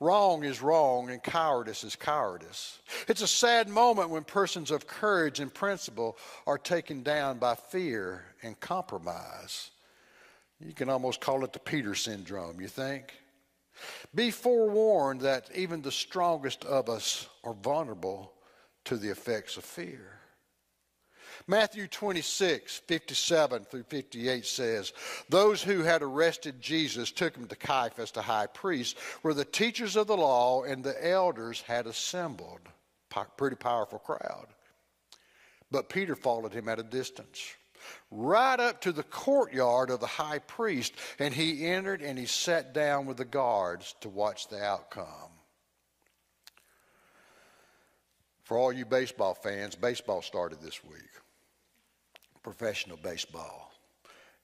Wrong 0.00 0.44
is 0.44 0.62
wrong 0.62 1.10
and 1.10 1.22
cowardice 1.22 1.84
is 1.84 1.94
cowardice. 1.94 2.78
It's 3.06 3.20
a 3.20 3.26
sad 3.26 3.68
moment 3.68 4.08
when 4.08 4.24
persons 4.24 4.70
of 4.70 4.86
courage 4.86 5.40
and 5.40 5.52
principle 5.52 6.16
are 6.46 6.56
taken 6.56 7.02
down 7.02 7.38
by 7.38 7.54
fear 7.54 8.24
and 8.42 8.58
compromise. 8.60 9.70
You 10.58 10.72
can 10.72 10.88
almost 10.88 11.20
call 11.20 11.44
it 11.44 11.52
the 11.52 11.58
Peter 11.58 11.94
syndrome, 11.94 12.60
you 12.60 12.68
think? 12.68 13.14
Be 14.14 14.30
forewarned 14.30 15.20
that 15.22 15.50
even 15.54 15.82
the 15.82 15.92
strongest 15.92 16.64
of 16.64 16.88
us 16.88 17.28
are 17.44 17.54
vulnerable 17.54 18.32
to 18.84 18.96
the 18.96 19.10
effects 19.10 19.56
of 19.56 19.64
fear. 19.64 20.19
Matthew 21.46 21.86
26, 21.88 22.78
57 22.86 23.64
through 23.64 23.82
58 23.84 24.44
says, 24.44 24.92
Those 25.28 25.62
who 25.62 25.82
had 25.82 26.02
arrested 26.02 26.60
Jesus 26.60 27.10
took 27.10 27.36
him 27.36 27.46
to 27.46 27.56
Caiaphas, 27.56 28.12
the 28.12 28.22
high 28.22 28.46
priest, 28.46 28.98
where 29.22 29.34
the 29.34 29.44
teachers 29.44 29.96
of 29.96 30.06
the 30.06 30.16
law 30.16 30.62
and 30.62 30.84
the 30.84 31.06
elders 31.06 31.62
had 31.62 31.86
assembled. 31.86 32.60
Pretty 33.36 33.56
powerful 33.56 33.98
crowd. 33.98 34.46
But 35.70 35.88
Peter 35.88 36.14
followed 36.14 36.52
him 36.52 36.68
at 36.68 36.78
a 36.78 36.84
distance, 36.84 37.54
right 38.10 38.58
up 38.58 38.80
to 38.82 38.92
the 38.92 39.02
courtyard 39.02 39.90
of 39.90 40.00
the 40.00 40.06
high 40.06 40.40
priest, 40.40 40.92
and 41.18 41.32
he 41.32 41.66
entered 41.66 42.02
and 42.02 42.18
he 42.18 42.26
sat 42.26 42.74
down 42.74 43.06
with 43.06 43.16
the 43.16 43.24
guards 43.24 43.94
to 44.00 44.08
watch 44.08 44.48
the 44.48 44.62
outcome. 44.62 45.30
For 48.42 48.58
all 48.58 48.72
you 48.72 48.84
baseball 48.84 49.34
fans, 49.34 49.76
baseball 49.76 50.22
started 50.22 50.60
this 50.60 50.82
week 50.84 51.10
professional 52.42 52.96
baseball. 52.96 53.72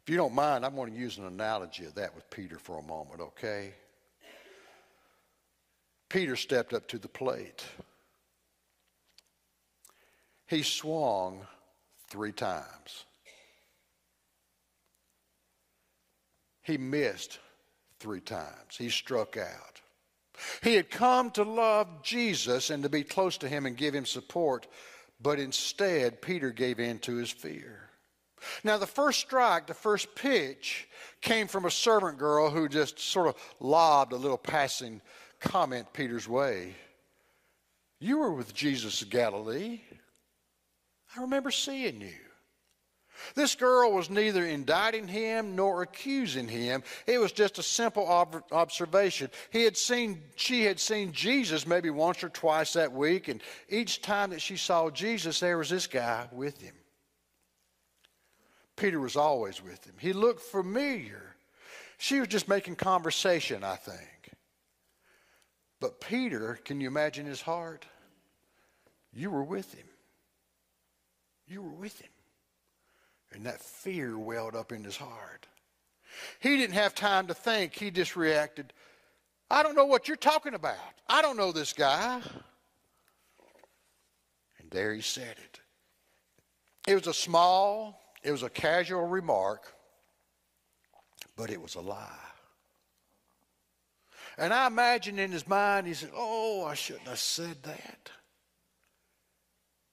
If 0.02 0.10
you 0.10 0.16
don't 0.16 0.34
mind, 0.34 0.64
I'm 0.64 0.74
going 0.74 0.92
to 0.92 0.98
use 0.98 1.18
an 1.18 1.26
analogy 1.26 1.84
of 1.84 1.94
that 1.96 2.14
with 2.14 2.30
Peter 2.30 2.58
for 2.58 2.78
a 2.78 2.82
moment, 2.82 3.20
okay? 3.20 3.74
Peter 6.08 6.36
stepped 6.36 6.72
up 6.72 6.86
to 6.88 6.98
the 6.98 7.08
plate. 7.08 7.64
He 10.46 10.62
swung 10.62 11.46
three 12.08 12.32
times. 12.32 13.04
He 16.62 16.78
missed 16.78 17.40
three 17.98 18.20
times. 18.20 18.76
He 18.76 18.90
struck 18.90 19.36
out. 19.36 19.80
He 20.62 20.74
had 20.74 20.90
come 20.90 21.30
to 21.32 21.42
love 21.42 22.02
Jesus 22.02 22.70
and 22.70 22.82
to 22.82 22.88
be 22.88 23.02
close 23.02 23.38
to 23.38 23.48
him 23.48 23.66
and 23.66 23.76
give 23.76 23.94
him 23.94 24.04
support, 24.06 24.66
but 25.20 25.40
instead, 25.40 26.20
Peter 26.20 26.50
gave 26.50 26.78
in 26.78 26.98
to 27.00 27.16
his 27.16 27.30
fear. 27.30 27.85
Now, 28.64 28.78
the 28.78 28.86
first 28.86 29.20
strike, 29.20 29.66
the 29.66 29.74
first 29.74 30.14
pitch, 30.14 30.88
came 31.20 31.48
from 31.48 31.64
a 31.64 31.70
servant 31.70 32.18
girl 32.18 32.50
who 32.50 32.68
just 32.68 32.98
sort 32.98 33.28
of 33.28 33.36
lobbed 33.60 34.12
a 34.12 34.16
little 34.16 34.38
passing 34.38 35.00
comment 35.40 35.92
Peter's 35.92 36.28
way. 36.28 36.74
You 38.00 38.18
were 38.18 38.32
with 38.32 38.54
Jesus 38.54 39.02
of 39.02 39.10
Galilee. 39.10 39.80
I 41.16 41.22
remember 41.22 41.50
seeing 41.50 42.00
you. 42.00 42.12
This 43.34 43.54
girl 43.54 43.92
was 43.92 44.10
neither 44.10 44.44
indicting 44.44 45.08
him 45.08 45.56
nor 45.56 45.82
accusing 45.82 46.48
him. 46.48 46.82
It 47.06 47.18
was 47.18 47.32
just 47.32 47.58
a 47.58 47.62
simple 47.62 48.06
ob- 48.06 48.44
observation. 48.52 49.30
He 49.50 49.62
had 49.62 49.76
seen, 49.76 50.22
she 50.36 50.64
had 50.64 50.78
seen 50.78 51.12
Jesus 51.12 51.66
maybe 51.66 51.88
once 51.88 52.22
or 52.22 52.28
twice 52.28 52.74
that 52.74 52.92
week, 52.92 53.28
and 53.28 53.42
each 53.70 54.02
time 54.02 54.30
that 54.30 54.42
she 54.42 54.58
saw 54.58 54.90
Jesus, 54.90 55.40
there 55.40 55.56
was 55.56 55.70
this 55.70 55.86
guy 55.86 56.28
with 56.30 56.60
him. 56.60 56.74
Peter 58.76 59.00
was 59.00 59.16
always 59.16 59.62
with 59.62 59.84
him. 59.84 59.94
He 59.98 60.12
looked 60.12 60.42
familiar. 60.42 61.34
She 61.98 62.20
was 62.20 62.28
just 62.28 62.48
making 62.48 62.76
conversation, 62.76 63.64
I 63.64 63.76
think. 63.76 64.30
But 65.80 66.00
Peter, 66.00 66.58
can 66.64 66.80
you 66.80 66.88
imagine 66.88 67.26
his 67.26 67.40
heart? 67.40 67.86
You 69.12 69.30
were 69.30 69.44
with 69.44 69.72
him. 69.74 69.86
You 71.46 71.62
were 71.62 71.70
with 71.70 71.98
him. 72.00 72.10
And 73.32 73.46
that 73.46 73.60
fear 73.60 74.18
welled 74.18 74.54
up 74.54 74.72
in 74.72 74.84
his 74.84 74.96
heart. 74.96 75.46
He 76.40 76.56
didn't 76.56 76.74
have 76.74 76.94
time 76.94 77.26
to 77.26 77.34
think. 77.34 77.74
He 77.74 77.90
just 77.90 78.16
reacted, 78.16 78.72
I 79.50 79.62
don't 79.62 79.74
know 79.74 79.86
what 79.86 80.08
you're 80.08 80.16
talking 80.16 80.54
about. 80.54 80.76
I 81.08 81.22
don't 81.22 81.36
know 81.36 81.52
this 81.52 81.72
guy. 81.72 82.20
And 84.58 84.70
there 84.70 84.94
he 84.94 85.02
said 85.02 85.36
it. 85.42 85.60
It 86.86 86.94
was 86.94 87.06
a 87.06 87.14
small, 87.14 88.00
it 88.26 88.32
was 88.32 88.42
a 88.42 88.50
casual 88.50 89.06
remark, 89.06 89.72
but 91.36 91.48
it 91.48 91.62
was 91.62 91.76
a 91.76 91.80
lie. 91.80 92.08
And 94.36 94.52
I 94.52 94.66
imagine 94.66 95.20
in 95.20 95.30
his 95.30 95.46
mind, 95.46 95.86
he 95.86 95.94
said, 95.94 96.10
Oh, 96.12 96.64
I 96.64 96.74
shouldn't 96.74 97.06
have 97.06 97.20
said 97.20 97.62
that. 97.62 98.10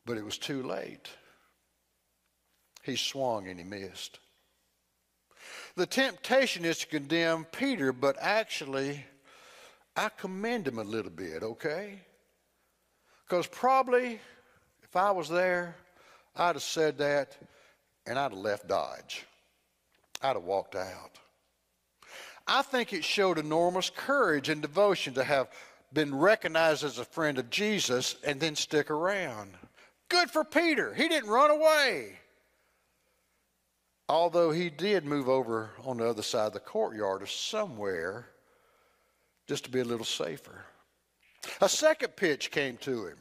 But 0.03 0.17
it 0.17 0.25
was 0.25 0.39
too 0.39 0.63
late. 0.63 1.09
He 2.81 2.95
swung 2.95 3.47
and 3.47 3.59
he 3.59 3.63
missed. 3.63 4.17
The 5.75 5.85
temptation 5.85 6.65
is 6.65 6.79
to 6.79 6.87
condemn 6.87 7.45
Peter, 7.45 7.93
but 7.93 8.17
actually, 8.19 9.05
I 9.95 10.09
commend 10.09 10.67
him 10.67 10.79
a 10.79 10.83
little 10.83 11.11
bit, 11.11 11.43
okay? 11.43 11.99
Because 13.27 13.45
probably 13.45 14.19
if 14.81 14.95
I 14.95 15.11
was 15.11 15.29
there, 15.29 15.75
I'd 16.35 16.55
have 16.55 16.63
said 16.63 16.97
that 16.97 17.37
and 18.05 18.17
I'd 18.19 18.31
have 18.31 18.33
left 18.33 18.67
Dodge. 18.67 19.25
I'd 20.21 20.35
have 20.35 20.43
walked 20.43 20.75
out. 20.75 21.19
I 22.47 22.61
think 22.61 22.91
it 22.91 23.03
showed 23.03 23.37
enormous 23.37 23.89
courage 23.89 24.49
and 24.49 24.61
devotion 24.61 25.13
to 25.13 25.23
have 25.23 25.49
been 25.93 26.13
recognized 26.13 26.83
as 26.83 26.97
a 26.97 27.05
friend 27.05 27.37
of 27.37 27.49
Jesus 27.49 28.15
and 28.23 28.39
then 28.39 28.55
stick 28.55 28.89
around. 28.91 29.53
Good 30.09 30.29
for 30.29 30.43
Peter. 30.43 30.93
He 30.93 31.07
didn't 31.07 31.29
run 31.29 31.51
away. 31.51 32.19
Although 34.09 34.51
he 34.51 34.69
did 34.69 35.05
move 35.05 35.29
over 35.29 35.71
on 35.85 35.97
the 35.97 36.07
other 36.07 36.21
side 36.21 36.47
of 36.47 36.53
the 36.53 36.59
courtyard 36.59 37.23
or 37.23 37.27
somewhere 37.27 38.27
just 39.47 39.65
to 39.65 39.71
be 39.71 39.79
a 39.79 39.85
little 39.85 40.05
safer. 40.05 40.65
A 41.61 41.69
second 41.69 42.15
pitch 42.15 42.51
came 42.51 42.77
to 42.77 43.07
him 43.07 43.17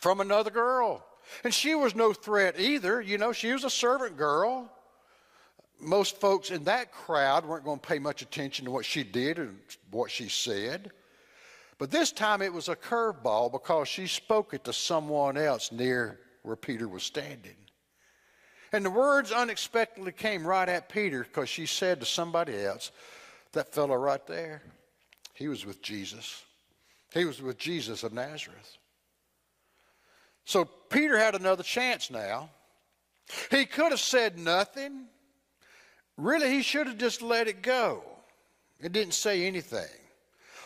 from 0.00 0.20
another 0.20 0.50
girl. 0.50 1.04
And 1.42 1.52
she 1.52 1.74
was 1.74 1.94
no 1.94 2.12
threat 2.12 2.58
either. 2.58 3.00
You 3.00 3.18
know, 3.18 3.32
she 3.32 3.52
was 3.52 3.64
a 3.64 3.70
servant 3.70 4.16
girl. 4.16 4.70
Most 5.80 6.20
folks 6.20 6.50
in 6.50 6.64
that 6.64 6.92
crowd 6.92 7.44
weren't 7.44 7.64
going 7.64 7.80
to 7.80 7.86
pay 7.86 7.98
much 7.98 8.22
attention 8.22 8.64
to 8.64 8.70
what 8.70 8.84
she 8.84 9.02
did 9.02 9.38
and 9.38 9.58
what 9.90 10.10
she 10.10 10.28
said. 10.28 10.90
But 11.78 11.90
this 11.90 12.12
time 12.12 12.40
it 12.40 12.52
was 12.52 12.68
a 12.68 12.76
curveball 12.76 13.52
because 13.52 13.88
she 13.88 14.06
spoke 14.06 14.54
it 14.54 14.64
to 14.64 14.72
someone 14.72 15.36
else 15.36 15.72
near 15.72 16.20
where 16.42 16.56
Peter 16.56 16.86
was 16.86 17.02
standing. 17.02 17.56
And 18.72 18.84
the 18.84 18.90
words 18.90 19.32
unexpectedly 19.32 20.12
came 20.12 20.46
right 20.46 20.68
at 20.68 20.88
Peter 20.88 21.24
because 21.24 21.48
she 21.48 21.66
said 21.66 22.00
to 22.00 22.06
somebody 22.06 22.64
else, 22.64 22.90
that 23.52 23.72
fellow 23.72 23.96
right 23.96 24.24
there, 24.26 24.62
he 25.32 25.48
was 25.48 25.64
with 25.64 25.80
Jesus. 25.80 26.44
He 27.12 27.24
was 27.24 27.40
with 27.40 27.58
Jesus 27.58 28.02
of 28.02 28.12
Nazareth. 28.12 28.78
So 30.44 30.64
Peter 30.64 31.18
had 31.18 31.34
another 31.34 31.62
chance 31.62 32.10
now. 32.10 32.50
He 33.50 33.64
could 33.64 33.90
have 33.90 34.00
said 34.00 34.38
nothing. 34.38 35.06
Really, 36.16 36.50
he 36.50 36.62
should 36.62 36.86
have 36.86 36.98
just 36.98 37.22
let 37.22 37.48
it 37.48 37.62
go. 37.62 38.02
It 38.80 38.92
didn't 38.92 39.14
say 39.14 39.46
anything. 39.46 39.88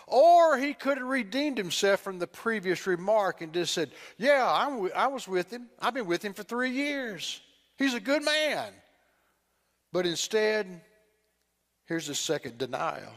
Or 0.07 0.57
he 0.57 0.73
could 0.75 0.99
have 0.99 1.07
redeemed 1.07 1.59
himself 1.59 2.01
from 2.01 2.19
the 2.19 2.27
previous 2.27 2.87
remark 2.87 3.43
and 3.43 3.53
just 3.53 3.75
said, 3.75 3.91
Yeah, 4.17 4.47
I'm, 4.51 4.91
I 4.97 5.07
was 5.07 5.29
with 5.29 5.51
him. 5.51 5.69
I've 5.79 5.95
been 5.95 6.07
with 6.07 6.25
him 6.25 6.35
for 6.35 6.43
three 6.43 6.71
years. 6.71 7.41
He's 7.77 7.95
a 7.95 8.01
good 8.01 8.25
man. 8.25 8.73
But 9.93 10.07
instead, 10.07 10.81
here's 11.87 12.07
the 12.07 12.15
second 12.15 12.59
denial 12.59 13.13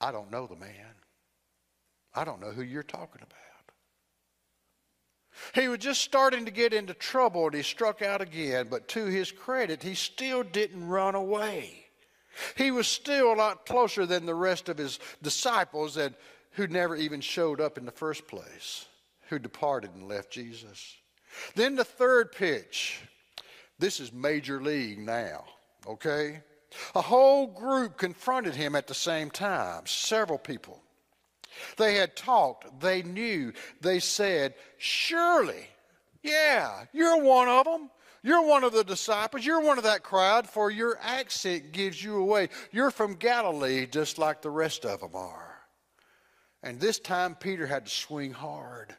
I 0.00 0.12
don't 0.12 0.30
know 0.30 0.46
the 0.46 0.56
man. 0.56 0.94
I 2.14 2.24
don't 2.24 2.40
know 2.40 2.50
who 2.50 2.62
you're 2.62 2.82
talking 2.82 3.22
about. 3.22 3.53
He 5.54 5.68
was 5.68 5.78
just 5.78 6.02
starting 6.02 6.44
to 6.44 6.50
get 6.50 6.72
into 6.72 6.94
trouble 6.94 7.46
and 7.46 7.54
he 7.54 7.62
struck 7.62 8.02
out 8.02 8.20
again, 8.20 8.68
but 8.70 8.88
to 8.88 9.06
his 9.06 9.32
credit, 9.32 9.82
he 9.82 9.94
still 9.94 10.42
didn't 10.42 10.86
run 10.86 11.14
away. 11.14 11.86
He 12.56 12.70
was 12.70 12.86
still 12.86 13.32
a 13.32 13.34
lot 13.34 13.66
closer 13.66 14.06
than 14.06 14.26
the 14.26 14.34
rest 14.34 14.68
of 14.68 14.78
his 14.78 14.98
disciples 15.22 15.94
that 15.94 16.14
who 16.52 16.66
never 16.66 16.96
even 16.96 17.20
showed 17.20 17.60
up 17.60 17.78
in 17.78 17.84
the 17.84 17.92
first 17.92 18.26
place, 18.26 18.86
who 19.28 19.38
departed 19.38 19.90
and 19.94 20.08
left 20.08 20.30
Jesus. 20.30 20.96
Then 21.54 21.74
the 21.74 21.84
third 21.84 22.32
pitch. 22.32 23.00
This 23.78 23.98
is 23.98 24.12
major 24.12 24.62
league 24.62 25.00
now, 25.00 25.44
okay? 25.86 26.42
A 26.94 27.02
whole 27.02 27.48
group 27.48 27.96
confronted 27.96 28.54
him 28.54 28.76
at 28.76 28.86
the 28.86 28.94
same 28.94 29.30
time, 29.30 29.86
several 29.86 30.38
people. 30.38 30.80
They 31.76 31.94
had 31.94 32.16
talked, 32.16 32.80
they 32.80 33.02
knew, 33.02 33.52
they 33.80 34.00
said, 34.00 34.54
Surely, 34.78 35.66
yeah, 36.22 36.84
you're 36.92 37.22
one 37.22 37.48
of 37.48 37.64
them. 37.64 37.90
You're 38.22 38.46
one 38.46 38.64
of 38.64 38.72
the 38.72 38.84
disciples. 38.84 39.44
You're 39.44 39.60
one 39.60 39.76
of 39.76 39.84
that 39.84 40.02
crowd, 40.02 40.48
for 40.48 40.70
your 40.70 40.98
accent 41.02 41.72
gives 41.72 42.02
you 42.02 42.16
away. 42.16 42.48
You're 42.72 42.90
from 42.90 43.16
Galilee, 43.16 43.86
just 43.86 44.16
like 44.16 44.40
the 44.40 44.48
rest 44.48 44.86
of 44.86 45.00
them 45.00 45.14
are. 45.14 45.58
And 46.62 46.80
this 46.80 46.98
time, 46.98 47.34
Peter 47.34 47.66
had 47.66 47.84
to 47.84 47.90
swing 47.90 48.32
hard. 48.32 48.96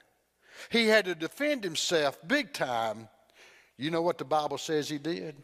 He 0.70 0.88
had 0.88 1.06
to 1.06 1.16
defend 1.16 1.64
himself 1.64 2.20
big 2.28 2.54
time. 2.54 3.10
You 3.78 3.90
know 3.90 4.04
what 4.04 4.20
the 4.20 4.26
Bible 4.26 4.60
says 4.60 4.88
he 4.88 5.00
did? 5.00 5.36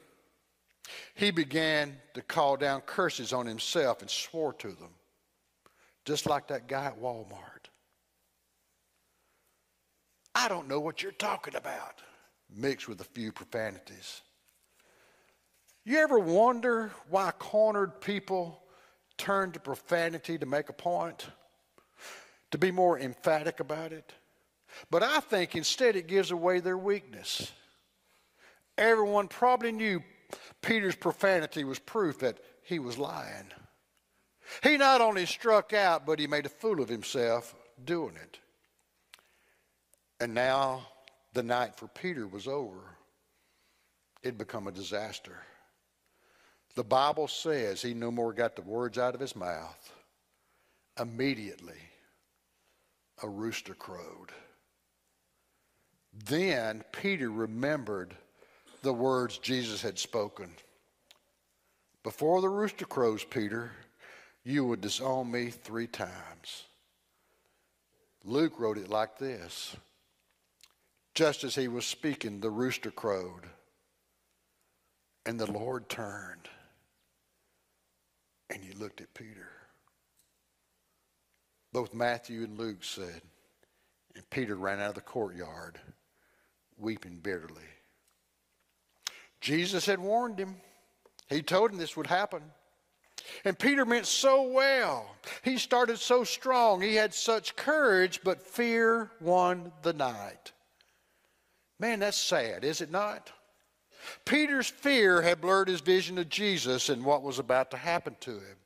He 1.15 1.31
began 1.31 1.97
to 2.13 2.21
call 2.21 2.57
down 2.57 2.81
curses 2.81 3.33
on 3.33 3.47
himself 3.47 4.01
and 4.01 4.09
swore 4.09 4.53
to 4.53 4.67
them, 4.67 4.93
just 6.05 6.27
like 6.27 6.47
that 6.47 6.67
guy 6.67 6.85
at 6.85 6.99
Walmart. 6.99 7.69
I 10.33 10.47
don't 10.47 10.67
know 10.67 10.79
what 10.79 11.03
you're 11.03 11.11
talking 11.11 11.55
about 11.55 12.01
mixed 12.53 12.87
with 12.87 13.01
a 13.01 13.05
few 13.05 13.31
profanities. 13.31 14.21
You 15.83 15.97
ever 15.99 16.19
wonder 16.19 16.91
why 17.09 17.31
cornered 17.31 18.01
people 18.01 18.61
turn 19.17 19.51
to 19.51 19.59
profanity 19.59 20.37
to 20.37 20.45
make 20.45 20.69
a 20.69 20.73
point? 20.73 21.27
To 22.51 22.57
be 22.57 22.71
more 22.71 22.99
emphatic 22.99 23.59
about 23.59 23.93
it? 23.93 24.13
But 24.89 25.03
I 25.03 25.19
think 25.19 25.55
instead 25.55 25.95
it 25.95 26.07
gives 26.07 26.31
away 26.31 26.59
their 26.59 26.77
weakness. 26.77 27.51
Everyone 28.77 29.27
probably 29.27 29.71
knew 29.71 30.01
Peter's 30.61 30.95
profanity 30.95 31.63
was 31.63 31.79
proof 31.79 32.19
that 32.19 32.37
he 32.63 32.79
was 32.79 32.97
lying. 32.97 33.47
He 34.63 34.77
not 34.77 35.01
only 35.01 35.25
struck 35.25 35.73
out, 35.73 36.05
but 36.05 36.19
he 36.19 36.27
made 36.27 36.45
a 36.45 36.49
fool 36.49 36.81
of 36.81 36.89
himself 36.89 37.55
doing 37.83 38.15
it. 38.15 38.39
And 40.19 40.33
now 40.33 40.87
the 41.33 41.43
night 41.43 41.75
for 41.75 41.87
Peter 41.87 42.27
was 42.27 42.47
over, 42.47 42.97
it'd 44.21 44.37
become 44.37 44.67
a 44.67 44.71
disaster. 44.71 45.37
The 46.75 46.83
Bible 46.83 47.27
says 47.27 47.81
he 47.81 47.93
no 47.93 48.11
more 48.11 48.33
got 48.33 48.55
the 48.55 48.61
words 48.61 48.97
out 48.97 49.15
of 49.15 49.19
his 49.19 49.35
mouth. 49.35 49.93
Immediately, 50.99 51.79
a 53.23 53.29
rooster 53.29 53.73
crowed. 53.73 54.31
Then 56.13 56.83
Peter 56.91 57.29
remembered 57.29 58.15
the 58.81 58.93
words 58.93 59.37
Jesus 59.37 59.81
had 59.81 59.97
spoken. 59.97 60.51
Before 62.03 62.41
the 62.41 62.49
rooster 62.49 62.85
crows, 62.85 63.23
Peter, 63.23 63.71
you 64.43 64.65
would 64.65 64.81
disown 64.81 65.31
me 65.31 65.49
three 65.49 65.87
times. 65.87 66.65
Luke 68.23 68.59
wrote 68.59 68.77
it 68.77 68.89
like 68.89 69.17
this 69.17 69.75
just 71.13 71.43
as 71.43 71.55
he 71.55 71.67
was 71.67 71.85
speaking, 71.85 72.39
the 72.39 72.49
rooster 72.49 72.89
crowed, 72.89 73.45
and 75.25 75.39
the 75.39 75.51
Lord 75.51 75.89
turned 75.89 76.47
and 78.51 78.63
he 78.63 78.73
looked 78.73 79.01
at 79.01 79.13
Peter. 79.13 79.49
Both 81.71 81.93
Matthew 81.93 82.43
and 82.43 82.57
Luke 82.57 82.83
said, 82.83 83.21
and 84.13 84.29
Peter 84.29 84.55
ran 84.55 84.81
out 84.81 84.89
of 84.89 84.95
the 84.95 85.01
courtyard, 85.01 85.79
weeping 86.77 87.19
bitterly. 87.23 87.61
Jesus 89.39 89.85
had 89.85 89.99
warned 89.99 90.37
him. 90.37 90.57
He 91.29 91.41
told 91.41 91.71
him 91.71 91.77
this 91.77 91.95
would 91.95 92.07
happen. 92.07 92.41
And 93.45 93.57
Peter 93.57 93.85
meant 93.85 94.05
so 94.05 94.43
well. 94.43 95.15
He 95.43 95.57
started 95.57 95.99
so 95.99 96.23
strong. 96.23 96.81
He 96.81 96.95
had 96.95 97.13
such 97.13 97.55
courage, 97.55 98.21
but 98.23 98.41
fear 98.41 99.11
won 99.19 99.71
the 99.81 99.93
night. 99.93 100.51
Man, 101.79 101.99
that's 101.99 102.17
sad, 102.17 102.63
is 102.63 102.81
it 102.81 102.91
not? 102.91 103.31
Peter's 104.25 104.67
fear 104.69 105.21
had 105.21 105.41
blurred 105.41 105.67
his 105.67 105.81
vision 105.81 106.17
of 106.17 106.29
Jesus 106.29 106.89
and 106.89 107.05
what 107.05 107.23
was 107.23 107.39
about 107.39 107.71
to 107.71 107.77
happen 107.77 108.15
to 108.21 108.31
him. 108.31 108.57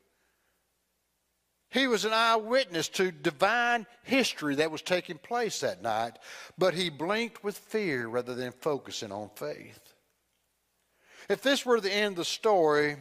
He 1.70 1.88
was 1.88 2.06
an 2.06 2.14
eyewitness 2.14 2.88
to 2.90 3.12
divine 3.12 3.86
history 4.04 4.56
that 4.56 4.72
was 4.72 4.82
taking 4.82 5.18
place 5.18 5.60
that 5.60 5.82
night, 5.82 6.20
but 6.58 6.74
he 6.74 6.90
blinked 6.90 7.44
with 7.44 7.58
fear 7.58 8.08
rather 8.08 8.34
than 8.34 8.54
focusing 8.54 9.12
on 9.12 9.30
faith. 9.36 9.94
If 11.28 11.42
this 11.42 11.66
were 11.66 11.82
the 11.82 11.94
end 11.94 12.14
of 12.14 12.18
the 12.18 12.26
story, 12.26 12.98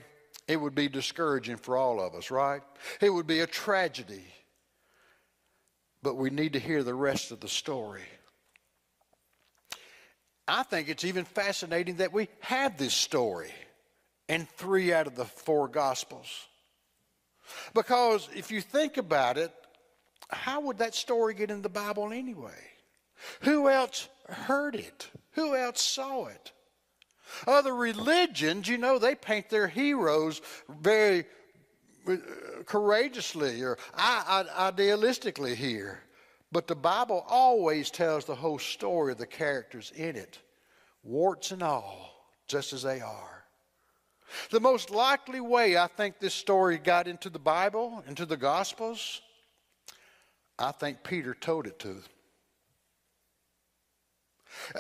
it 0.46 0.56
would 0.56 0.74
be 0.74 0.88
discouraging 0.88 1.56
for 1.56 1.76
all 1.76 2.00
of 2.00 2.14
us, 2.14 2.30
right? 2.30 2.62
It 3.00 3.10
would 3.10 3.26
be 3.26 3.40
a 3.40 3.46
tragedy. 3.46 4.24
But 6.02 6.16
we 6.16 6.30
need 6.30 6.52
to 6.52 6.58
hear 6.58 6.82
the 6.82 6.94
rest 6.94 7.30
of 7.30 7.40
the 7.40 7.48
story. 7.48 8.02
I 10.46 10.62
think 10.62 10.88
it's 10.88 11.04
even 11.04 11.24
fascinating 11.24 11.96
that 11.96 12.12
we 12.12 12.28
have 12.40 12.76
this 12.76 12.92
story 12.92 13.50
in 14.28 14.46
three 14.56 14.92
out 14.92 15.06
of 15.06 15.16
the 15.16 15.24
four 15.24 15.68
Gospels. 15.68 16.28
Because 17.74 18.28
if 18.34 18.50
you 18.50 18.60
think 18.60 18.98
about 18.98 19.38
it, 19.38 19.52
how 20.30 20.60
would 20.60 20.78
that 20.78 20.94
story 20.94 21.34
get 21.34 21.50
in 21.50 21.62
the 21.62 21.68
Bible 21.68 22.12
anyway? 22.12 22.52
Who 23.40 23.68
else 23.68 24.08
heard 24.28 24.74
it? 24.74 25.08
Who 25.32 25.54
else 25.56 25.82
saw 25.82 26.26
it? 26.26 26.52
Other 27.46 27.74
religions, 27.74 28.68
you 28.68 28.78
know, 28.78 28.98
they 28.98 29.14
paint 29.14 29.50
their 29.50 29.68
heroes 29.68 30.40
very 30.68 31.24
uh, 32.08 32.16
courageously 32.66 33.62
or 33.62 33.78
idealistically 33.96 35.54
here. 35.54 36.00
But 36.52 36.66
the 36.66 36.76
Bible 36.76 37.24
always 37.28 37.90
tells 37.90 38.24
the 38.24 38.34
whole 38.34 38.58
story 38.58 39.12
of 39.12 39.18
the 39.18 39.26
characters 39.26 39.92
in 39.96 40.16
it, 40.16 40.38
warts 41.02 41.50
and 41.50 41.62
all, 41.62 42.28
just 42.46 42.72
as 42.72 42.82
they 42.82 43.00
are. 43.00 43.44
The 44.50 44.60
most 44.60 44.90
likely 44.90 45.40
way 45.40 45.76
I 45.76 45.86
think 45.86 46.18
this 46.18 46.34
story 46.34 46.78
got 46.78 47.08
into 47.08 47.28
the 47.28 47.38
Bible, 47.38 48.04
into 48.06 48.26
the 48.26 48.36
Gospels, 48.36 49.20
I 50.58 50.72
think 50.72 51.02
Peter 51.02 51.34
told 51.34 51.66
it 51.66 51.78
to 51.80 51.88
them. 51.88 52.02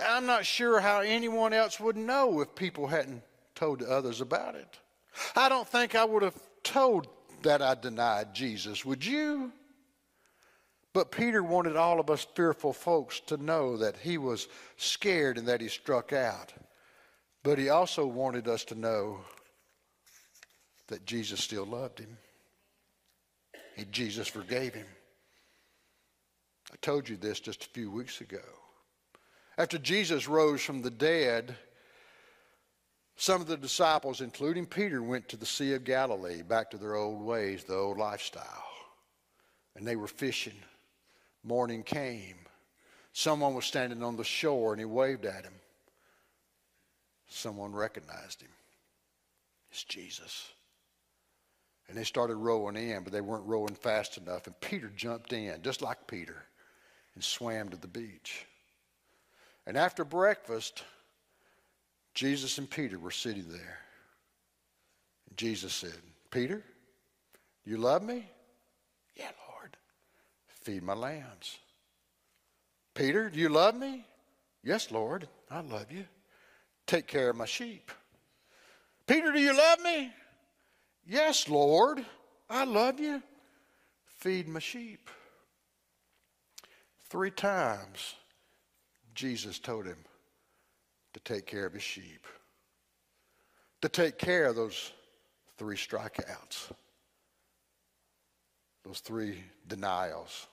I'm 0.00 0.26
not 0.26 0.46
sure 0.46 0.80
how 0.80 1.00
anyone 1.00 1.52
else 1.52 1.80
would 1.80 1.96
know 1.96 2.40
if 2.40 2.54
people 2.54 2.86
hadn't 2.86 3.22
told 3.54 3.82
others 3.82 4.20
about 4.20 4.54
it. 4.54 4.78
I 5.36 5.48
don't 5.48 5.68
think 5.68 5.94
I 5.94 6.04
would 6.04 6.22
have 6.22 6.38
told 6.62 7.06
that 7.42 7.62
I 7.62 7.74
denied 7.74 8.34
Jesus. 8.34 8.84
Would 8.84 9.04
you? 9.04 9.52
But 10.92 11.10
Peter 11.10 11.42
wanted 11.42 11.76
all 11.76 11.98
of 11.98 12.08
us 12.08 12.26
fearful 12.34 12.72
folks 12.72 13.20
to 13.26 13.36
know 13.36 13.76
that 13.76 13.96
he 13.96 14.16
was 14.16 14.48
scared 14.76 15.38
and 15.38 15.48
that 15.48 15.60
he 15.60 15.68
struck 15.68 16.12
out. 16.12 16.52
But 17.42 17.58
he 17.58 17.68
also 17.68 18.06
wanted 18.06 18.48
us 18.48 18.64
to 18.66 18.74
know 18.74 19.20
that 20.86 21.04
Jesus 21.04 21.40
still 21.40 21.66
loved 21.66 21.98
him. 21.98 22.16
And 23.76 23.90
Jesus 23.90 24.28
forgave 24.28 24.74
him. 24.74 24.86
I 26.72 26.76
told 26.80 27.08
you 27.08 27.16
this 27.16 27.40
just 27.40 27.64
a 27.64 27.68
few 27.68 27.90
weeks 27.90 28.20
ago. 28.20 28.38
After 29.56 29.78
Jesus 29.78 30.28
rose 30.28 30.62
from 30.62 30.82
the 30.82 30.90
dead, 30.90 31.56
some 33.16 33.40
of 33.40 33.46
the 33.46 33.56
disciples, 33.56 34.20
including 34.20 34.66
Peter, 34.66 35.02
went 35.02 35.28
to 35.28 35.36
the 35.36 35.46
Sea 35.46 35.74
of 35.74 35.84
Galilee, 35.84 36.42
back 36.42 36.70
to 36.70 36.76
their 36.76 36.96
old 36.96 37.22
ways, 37.22 37.62
the 37.64 37.74
old 37.74 37.98
lifestyle. 37.98 38.64
And 39.76 39.86
they 39.86 39.96
were 39.96 40.08
fishing. 40.08 40.58
Morning 41.44 41.82
came. 41.82 42.36
Someone 43.12 43.54
was 43.54 43.64
standing 43.64 44.02
on 44.02 44.16
the 44.16 44.24
shore 44.24 44.72
and 44.72 44.80
he 44.80 44.84
waved 44.84 45.24
at 45.24 45.44
him. 45.44 45.54
Someone 47.28 47.72
recognized 47.72 48.42
him. 48.42 48.50
It's 49.70 49.84
Jesus. 49.84 50.48
And 51.88 51.96
they 51.96 52.04
started 52.04 52.36
rowing 52.36 52.76
in, 52.76 53.04
but 53.04 53.12
they 53.12 53.20
weren't 53.20 53.46
rowing 53.46 53.74
fast 53.74 54.16
enough. 54.16 54.46
And 54.46 54.58
Peter 54.60 54.90
jumped 54.96 55.32
in, 55.32 55.62
just 55.62 55.82
like 55.82 56.06
Peter, 56.06 56.44
and 57.14 57.22
swam 57.22 57.68
to 57.68 57.76
the 57.76 57.86
beach. 57.86 58.46
And 59.66 59.76
after 59.76 60.04
breakfast, 60.04 60.82
Jesus 62.14 62.58
and 62.58 62.68
Peter 62.68 62.98
were 62.98 63.10
sitting 63.10 63.48
there. 63.48 63.78
Jesus 65.36 65.72
said, 65.72 65.98
Peter, 66.30 66.62
you 67.64 67.76
love 67.76 68.02
me? 68.02 68.26
Yeah, 69.16 69.30
Lord. 69.48 69.76
Feed 70.46 70.82
my 70.82 70.94
lambs. 70.94 71.58
Peter, 72.94 73.28
do 73.30 73.40
you 73.40 73.48
love 73.48 73.74
me? 73.74 74.04
Yes, 74.62 74.90
Lord, 74.90 75.28
I 75.50 75.60
love 75.60 75.90
you. 75.90 76.04
Take 76.86 77.06
care 77.06 77.30
of 77.30 77.36
my 77.36 77.46
sheep. 77.46 77.90
Peter, 79.06 79.32
do 79.32 79.40
you 79.40 79.56
love 79.56 79.80
me? 79.80 80.12
Yes, 81.06 81.48
Lord, 81.48 82.04
I 82.48 82.64
love 82.64 83.00
you. 83.00 83.22
Feed 84.18 84.48
my 84.48 84.60
sheep. 84.60 85.10
Three 87.08 87.30
times 87.30 88.14
Jesus 89.14 89.58
told 89.58 89.86
him 89.86 89.98
to 91.12 91.20
take 91.20 91.46
care 91.46 91.66
of 91.66 91.72
his 91.72 91.82
sheep, 91.82 92.26
to 93.82 93.88
take 93.88 94.18
care 94.18 94.46
of 94.46 94.56
those 94.56 94.92
three 95.56 95.76
strikeouts, 95.76 96.72
those 98.84 99.00
three 99.00 99.42
denials. 99.68 100.46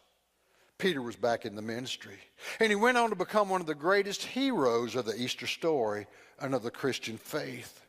Peter 0.77 1.01
was 1.01 1.15
back 1.15 1.45
in 1.45 1.55
the 1.55 1.61
ministry. 1.61 2.17
And 2.59 2.69
he 2.69 2.75
went 2.75 2.97
on 2.97 3.09
to 3.11 3.15
become 3.15 3.49
one 3.49 3.61
of 3.61 3.67
the 3.67 3.75
greatest 3.75 4.23
heroes 4.23 4.95
of 4.95 5.05
the 5.05 5.15
Easter 5.15 5.45
story 5.45 6.07
and 6.39 6.55
of 6.55 6.63
the 6.63 6.71
Christian 6.71 7.17
faith. 7.17 7.81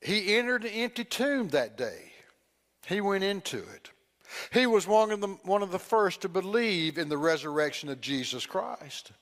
He 0.00 0.36
entered 0.36 0.62
the 0.62 0.70
empty 0.70 1.04
tomb 1.04 1.48
that 1.50 1.76
day. 1.78 2.12
He 2.86 3.00
went 3.00 3.24
into 3.24 3.58
it. 3.58 3.90
He 4.52 4.66
was 4.66 4.86
one 4.86 5.12
of, 5.12 5.20
the, 5.20 5.28
one 5.44 5.62
of 5.62 5.70
the 5.70 5.78
first 5.78 6.22
to 6.22 6.28
believe 6.28 6.98
in 6.98 7.08
the 7.08 7.16
resurrection 7.16 7.88
of 7.88 8.00
Jesus 8.00 8.46
Christ. 8.46 9.12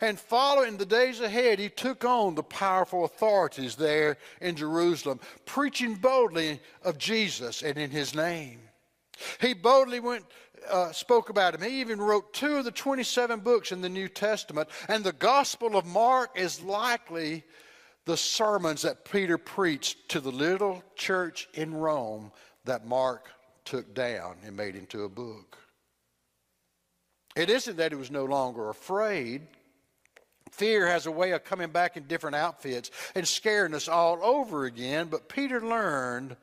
And 0.00 0.18
following 0.18 0.76
the 0.76 0.86
days 0.86 1.20
ahead, 1.20 1.58
he 1.58 1.68
took 1.68 2.04
on 2.04 2.34
the 2.34 2.42
powerful 2.42 3.04
authorities 3.04 3.76
there 3.76 4.18
in 4.40 4.56
Jerusalem, 4.56 5.20
preaching 5.44 5.94
boldly 5.94 6.60
of 6.82 6.98
Jesus 6.98 7.62
and 7.62 7.76
in 7.78 7.90
his 7.90 8.14
name. 8.14 8.60
He 9.40 9.54
boldly 9.54 10.00
went, 10.00 10.24
uh, 10.68 10.92
spoke 10.92 11.30
about 11.30 11.54
him. 11.54 11.62
He 11.62 11.80
even 11.80 12.00
wrote 12.00 12.32
two 12.32 12.56
of 12.56 12.64
the 12.64 12.70
27 12.70 13.40
books 13.40 13.72
in 13.72 13.80
the 13.80 13.88
New 13.88 14.08
Testament, 14.08 14.68
and 14.88 15.02
the 15.02 15.12
Gospel 15.12 15.76
of 15.76 15.86
Mark 15.86 16.30
is 16.38 16.62
likely 16.62 17.44
the 18.04 18.16
sermons 18.16 18.82
that 18.82 19.04
Peter 19.04 19.36
preached 19.36 20.08
to 20.10 20.20
the 20.20 20.30
little 20.30 20.82
church 20.94 21.48
in 21.54 21.74
Rome 21.74 22.30
that 22.64 22.86
Mark 22.86 23.30
took 23.64 23.94
down 23.94 24.36
and 24.44 24.56
made 24.56 24.76
into 24.76 25.04
a 25.04 25.08
book. 25.08 25.58
It 27.36 27.50
isn't 27.50 27.76
that 27.76 27.92
he 27.92 27.98
was 27.98 28.10
no 28.10 28.24
longer 28.24 28.70
afraid. 28.70 29.42
Fear 30.52 30.86
has 30.86 31.06
a 31.06 31.10
way 31.10 31.32
of 31.32 31.44
coming 31.44 31.70
back 31.70 31.96
in 31.96 32.04
different 32.04 32.36
outfits 32.36 32.90
and 33.14 33.26
scaring 33.26 33.74
us 33.74 33.88
all 33.88 34.18
over 34.22 34.64
again. 34.64 35.08
But 35.08 35.28
Peter 35.28 35.60
learned, 35.60 36.36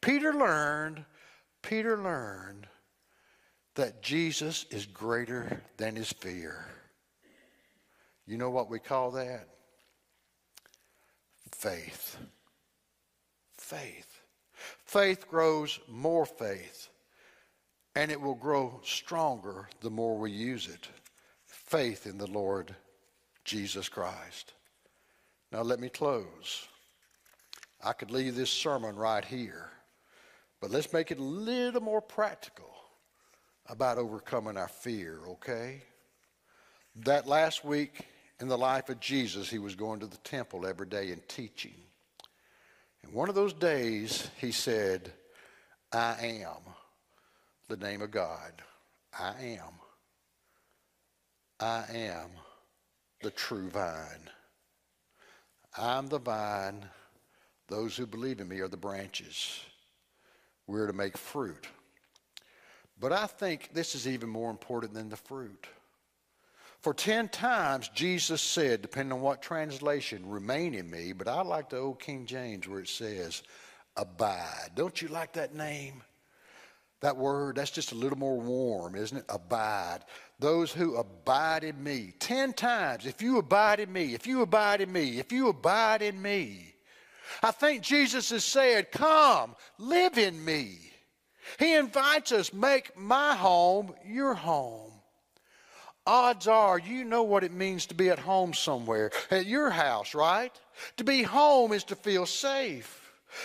Peter 0.00 0.32
learned, 0.34 1.04
Peter 1.62 1.96
learned 1.96 2.66
that 3.74 4.02
Jesus 4.02 4.66
is 4.70 4.86
greater 4.86 5.62
than 5.76 5.96
his 5.96 6.12
fear. 6.12 6.66
You 8.26 8.38
know 8.38 8.50
what 8.50 8.70
we 8.70 8.78
call 8.78 9.12
that? 9.12 9.48
Faith. 11.52 12.16
Faith. 13.56 14.20
Faith 14.84 15.28
grows 15.28 15.80
more 15.88 16.26
faith, 16.26 16.88
and 17.94 18.10
it 18.10 18.20
will 18.20 18.34
grow 18.34 18.80
stronger 18.84 19.68
the 19.80 19.90
more 19.90 20.18
we 20.18 20.30
use 20.30 20.68
it. 20.68 20.88
Faith 21.46 22.06
in 22.06 22.18
the 22.18 22.26
Lord 22.26 22.74
Jesus 23.44 23.88
Christ. 23.88 24.52
Now, 25.50 25.62
let 25.62 25.80
me 25.80 25.88
close. 25.88 26.66
I 27.84 27.92
could 27.92 28.10
leave 28.10 28.34
this 28.34 28.50
sermon 28.50 28.96
right 28.96 29.24
here, 29.24 29.70
but 30.60 30.70
let's 30.70 30.92
make 30.92 31.10
it 31.10 31.18
a 31.18 31.22
little 31.22 31.82
more 31.82 32.00
practical 32.00 32.72
about 33.66 33.98
overcoming 33.98 34.56
our 34.56 34.68
fear, 34.68 35.20
okay? 35.26 35.82
That 36.96 37.26
last 37.26 37.64
week 37.64 38.06
in 38.40 38.48
the 38.48 38.58
life 38.58 38.88
of 38.88 39.00
Jesus, 39.00 39.50
he 39.50 39.58
was 39.58 39.74
going 39.74 40.00
to 40.00 40.06
the 40.06 40.16
temple 40.18 40.66
every 40.66 40.86
day 40.86 41.10
and 41.10 41.26
teaching. 41.28 41.74
And 43.02 43.12
one 43.12 43.28
of 43.28 43.34
those 43.34 43.52
days, 43.52 44.28
he 44.38 44.52
said, 44.52 45.12
I 45.92 46.44
am 46.44 46.60
the 47.68 47.76
name 47.76 48.02
of 48.02 48.10
God. 48.10 48.52
I 49.18 49.58
am. 49.58 49.72
I 51.60 51.84
am 51.94 52.30
the 53.22 53.30
true 53.30 53.68
vine. 53.68 54.28
I'm 55.78 56.08
the 56.08 56.18
vine. 56.18 56.84
Those 57.68 57.96
who 57.96 58.06
believe 58.06 58.40
in 58.40 58.48
me 58.48 58.60
are 58.60 58.68
the 58.68 58.76
branches. 58.76 59.60
We're 60.66 60.86
to 60.86 60.92
make 60.92 61.16
fruit. 61.16 61.66
But 63.00 63.12
I 63.12 63.26
think 63.26 63.70
this 63.72 63.94
is 63.94 64.06
even 64.06 64.28
more 64.28 64.50
important 64.50 64.94
than 64.94 65.08
the 65.08 65.16
fruit. 65.16 65.66
For 66.80 66.92
10 66.92 67.28
times, 67.28 67.88
Jesus 67.88 68.42
said, 68.42 68.82
depending 68.82 69.12
on 69.12 69.20
what 69.20 69.40
translation, 69.40 70.28
remain 70.28 70.74
in 70.74 70.90
me, 70.90 71.12
but 71.12 71.28
I 71.28 71.42
like 71.42 71.70
the 71.70 71.78
old 71.78 72.00
King 72.00 72.26
James 72.26 72.66
where 72.66 72.80
it 72.80 72.88
says, 72.88 73.42
abide. 73.96 74.70
Don't 74.74 75.00
you 75.00 75.08
like 75.08 75.32
that 75.34 75.54
name? 75.54 76.02
That 77.00 77.16
word, 77.16 77.56
that's 77.56 77.70
just 77.70 77.92
a 77.92 77.96
little 77.96 78.18
more 78.18 78.40
warm, 78.40 78.94
isn't 78.94 79.18
it? 79.18 79.24
Abide. 79.28 80.00
Those 80.42 80.72
who 80.72 80.96
abide 80.96 81.64
in 81.64 81.82
me. 81.82 82.12
Ten 82.18 82.52
times, 82.52 83.06
if 83.06 83.22
you 83.22 83.38
abide 83.38 83.80
in 83.80 83.90
me, 83.90 84.12
if 84.12 84.26
you 84.26 84.42
abide 84.42 84.82
in 84.82 84.92
me, 84.92 85.18
if 85.18 85.32
you 85.32 85.48
abide 85.48 86.02
in 86.02 86.20
me. 86.20 86.74
I 87.42 87.50
think 87.50 87.82
Jesus 87.82 88.28
has 88.30 88.44
said, 88.44 88.92
Come, 88.92 89.56
live 89.78 90.18
in 90.18 90.44
me. 90.44 90.78
He 91.58 91.74
invites 91.74 92.32
us, 92.32 92.52
make 92.52 92.96
my 92.96 93.34
home 93.34 93.94
your 94.04 94.34
home 94.34 94.92
odds 96.06 96.46
are 96.48 96.78
you 96.78 97.04
know 97.04 97.22
what 97.22 97.44
it 97.44 97.52
means 97.52 97.86
to 97.86 97.94
be 97.94 98.10
at 98.10 98.18
home 98.18 98.52
somewhere, 98.54 99.10
at 99.30 99.46
your 99.46 99.70
house, 99.70 100.14
right? 100.14 100.52
To 100.96 101.04
be 101.04 101.22
home 101.22 101.72
is 101.72 101.84
to 101.84 101.96
feel 101.96 102.26
safe. 102.26 102.98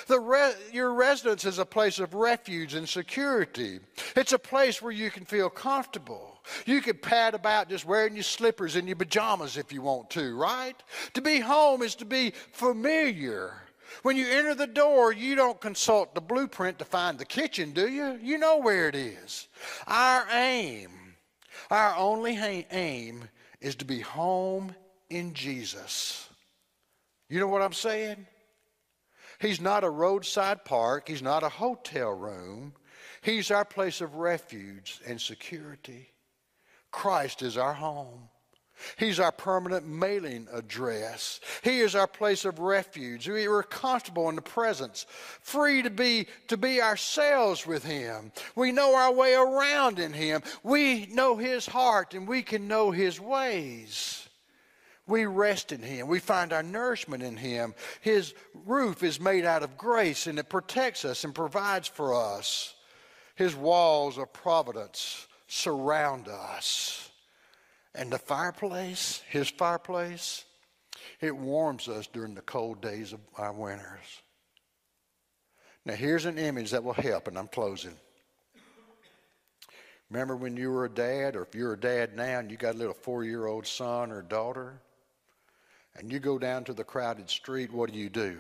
The 0.08 0.20
re- 0.20 0.56
your 0.74 0.94
residence 0.94 1.46
is 1.46 1.60
a 1.60 1.66
place 1.66 2.00
of 2.00 2.14
refuge 2.14 2.74
and 2.74 2.88
security. 2.90 3.80
It's 4.16 4.34
a 4.34 4.40
place 4.40 4.82
where 4.82 4.92
you 4.92 5.10
can 5.10 5.24
feel 5.24 5.50
comfortable. 5.50 6.37
You 6.66 6.82
can 6.82 6.98
pad 6.98 7.34
about 7.34 7.70
just 7.70 7.86
wearing 7.86 8.16
your 8.16 8.24
slippers 8.24 8.76
and 8.76 8.88
your 8.88 8.98
pajamas 8.98 9.58
if 9.58 9.72
you 9.72 9.82
want 9.82 10.10
to, 10.12 10.36
right? 10.36 10.76
To 11.14 11.22
be 11.22 11.40
home 11.40 11.82
is 11.82 11.96
to 11.96 12.06
be 12.06 12.34
familiar. 12.52 13.54
When 14.04 14.18
you 14.18 14.28
enter 14.30 14.54
the 14.54 14.68
door, 14.68 15.12
you 15.12 15.36
don't 15.36 15.60
consult 15.60 16.14
the 16.14 16.22
blueprint 16.22 16.80
to 16.80 16.86
find 16.86 17.18
the 17.18 17.26
kitchen, 17.26 17.72
do 17.72 17.88
you? 17.88 18.20
You 18.22 18.38
know 18.38 18.58
where 18.58 18.88
it 18.88 18.96
is. 18.96 19.48
Our 19.88 20.28
aim 20.32 21.08
our 21.70 21.96
only 21.96 22.38
aim 22.72 23.28
is 23.60 23.76
to 23.76 23.86
be 23.86 24.00
home 24.00 24.76
in 25.10 25.34
Jesus. 25.34 26.30
You 27.30 27.40
know 27.40 27.48
what 27.48 27.62
I'm 27.62 27.74
saying? 27.74 28.26
He's 29.40 29.62
not 29.62 29.84
a 29.84 29.90
roadside 29.90 30.66
park, 30.66 31.08
He's 31.08 31.22
not 31.22 31.44
a 31.44 31.50
hotel 31.50 32.12
room. 32.12 32.74
He's 33.22 33.52
our 33.52 33.66
place 33.66 34.00
of 34.00 34.16
refuge 34.16 35.02
and 35.06 35.20
security. 35.20 36.10
Christ 36.98 37.44
is 37.44 37.60
our 37.60 37.76
home. 37.76 38.28
He's 38.98 39.20
our 39.20 39.32
permanent 39.32 39.86
mailing 39.86 40.48
address. 40.52 41.40
He 41.64 41.82
is 41.82 41.94
our 41.94 42.08
place 42.08 42.44
of 42.44 42.58
refuge. 42.58 43.30
We 43.30 43.48
are 43.48 43.62
comfortable 43.62 44.30
in 44.30 44.36
the 44.36 44.42
presence, 44.42 45.06
free 45.40 45.84
to 45.84 45.92
be 45.92 46.26
to 46.48 46.58
be 46.58 46.82
ourselves 46.82 47.68
with 47.68 47.84
him. 47.84 48.32
We 48.56 48.72
know 48.72 48.96
our 48.96 49.14
way 49.14 49.36
around 49.36 50.00
in 50.00 50.12
him. 50.12 50.42
We 50.64 51.06
know 51.12 51.38
his 51.38 51.68
heart 51.68 52.16
and 52.16 52.28
we 52.28 52.42
can 52.42 52.68
know 52.68 52.90
his 52.90 53.20
ways. 53.22 54.28
We 55.06 55.28
rest 55.28 55.72
in 55.72 55.84
him. 55.84 56.08
We 56.08 56.18
find 56.18 56.52
our 56.52 56.64
nourishment 56.64 57.22
in 57.22 57.38
him. 57.38 57.76
His 58.02 58.34
roof 58.66 59.04
is 59.04 59.22
made 59.22 59.46
out 59.46 59.62
of 59.62 59.78
grace 59.78 60.26
and 60.26 60.40
it 60.40 60.50
protects 60.50 61.06
us 61.06 61.24
and 61.24 61.36
provides 61.36 61.88
for 61.88 62.16
us. 62.16 62.74
His 63.36 63.56
walls 63.56 64.18
of 64.18 64.34
providence 64.34 65.27
surround 65.48 66.28
us. 66.28 67.10
And 67.96 68.12
the 68.12 68.20
fireplace, 68.20 69.24
his 69.30 69.50
fireplace, 69.50 70.46
it 71.20 71.36
warms 71.36 71.88
us 71.88 72.08
during 72.08 72.36
the 72.36 72.42
cold 72.42 72.82
days 72.82 73.14
of 73.14 73.20
our 73.38 73.54
winters. 73.54 74.22
Now, 75.86 75.96
here's 75.96 76.26
an 76.26 76.38
image 76.38 76.72
that 76.72 76.84
will 76.84 76.94
help, 76.94 77.28
and 77.28 77.38
I'm 77.38 77.48
closing. 77.48 77.96
Remember 80.10 80.36
when 80.36 80.56
you 80.56 80.70
were 80.70 80.86
a 80.86 80.90
dad, 80.90 81.36
or 81.36 81.42
if 81.44 81.56
you're 81.56 81.74
a 81.74 81.80
dad 81.80 82.16
now 82.16 82.40
and 82.40 82.52
you 82.52 82.58
got 82.58 82.76
a 82.76 82.78
little 82.78 82.94
four 82.94 83.24
year 83.24 83.46
old 83.46 83.66
son 83.66 84.12
or 84.12 84.22
daughter, 84.22 84.82
and 85.96 86.12
you 86.12 86.20
go 86.20 86.38
down 86.38 86.64
to 86.66 86.74
the 86.74 86.84
crowded 86.84 87.30
street, 87.30 87.74
what 87.74 87.92
do 87.92 87.98
you 87.98 88.10
do? 88.10 88.38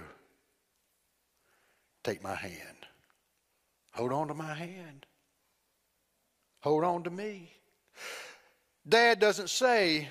Take 2.03 2.23
my 2.23 2.35
hand. 2.35 2.85
Hold 3.93 4.13
on 4.13 4.27
to 4.27 4.33
my 4.33 4.53
hand. 4.53 5.06
Hold 6.61 6.83
on 6.83 7.03
to 7.03 7.09
me. 7.09 7.51
Dad 8.87 9.19
doesn't 9.19 9.49
say, 9.49 10.07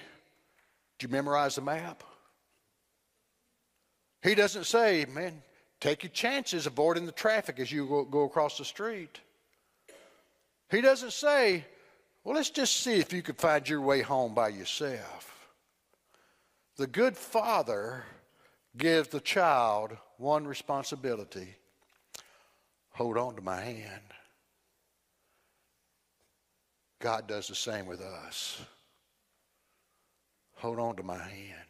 Did 0.99 1.09
you 1.09 1.13
memorize 1.13 1.55
the 1.57 1.63
map? 1.63 2.03
He 4.23 4.35
doesn't 4.35 4.65
say, 4.65 5.07
Man, 5.09 5.43
take 5.81 6.03
your 6.03 6.11
chances 6.11 6.67
avoiding 6.67 7.07
the 7.07 7.13
traffic 7.13 7.59
as 7.59 7.71
you 7.71 7.87
go, 7.87 8.05
go 8.05 8.25
across 8.25 8.59
the 8.59 8.65
street. 8.65 9.21
He 10.71 10.81
doesn't 10.81 11.13
say, 11.13 11.65
Well, 12.25 12.35
let's 12.35 12.51
just 12.51 12.79
see 12.79 12.99
if 12.99 13.13
you 13.13 13.23
can 13.23 13.37
find 13.37 13.69
your 13.69 13.81
way 13.81 14.03
home 14.03 14.35
by 14.35 14.49
yourself. 14.49 15.49
The 16.77 16.87
good 16.87 17.17
father 17.17 18.05
gives 18.77 19.09
the 19.09 19.21
child 19.21 19.97
one 20.19 20.47
responsibility 20.47 21.57
hold 22.97 23.19
on 23.19 23.37
to 23.37 23.43
my 23.43 23.61
hand. 23.61 24.03
God 26.99 27.27
does 27.27 27.49
the 27.49 27.55
same 27.55 27.87
with 27.87 28.01
us. 28.01 28.61
Hold 30.57 30.79
on 30.79 30.97
to 30.97 31.03
my 31.03 31.19
hand. 31.19 31.69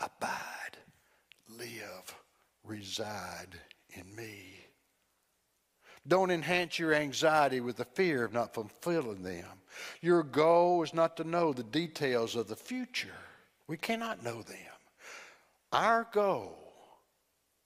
Abide, 0.00 0.76
live, 1.48 2.14
reside 2.64 3.58
in 3.90 4.14
me. 4.14 4.58
Don't 6.06 6.30
enhance 6.30 6.78
your 6.78 6.94
anxiety 6.94 7.60
with 7.60 7.76
the 7.76 7.84
fear 7.84 8.24
of 8.24 8.32
not 8.32 8.54
fulfilling 8.54 9.22
them. 9.22 9.46
Your 10.00 10.22
goal 10.22 10.82
is 10.82 10.94
not 10.94 11.16
to 11.18 11.24
know 11.24 11.52
the 11.52 11.62
details 11.62 12.34
of 12.34 12.48
the 12.48 12.56
future. 12.56 13.08
We 13.66 13.76
cannot 13.76 14.24
know 14.24 14.42
them. 14.42 14.56
Our 15.72 16.08
goal, 16.12 16.56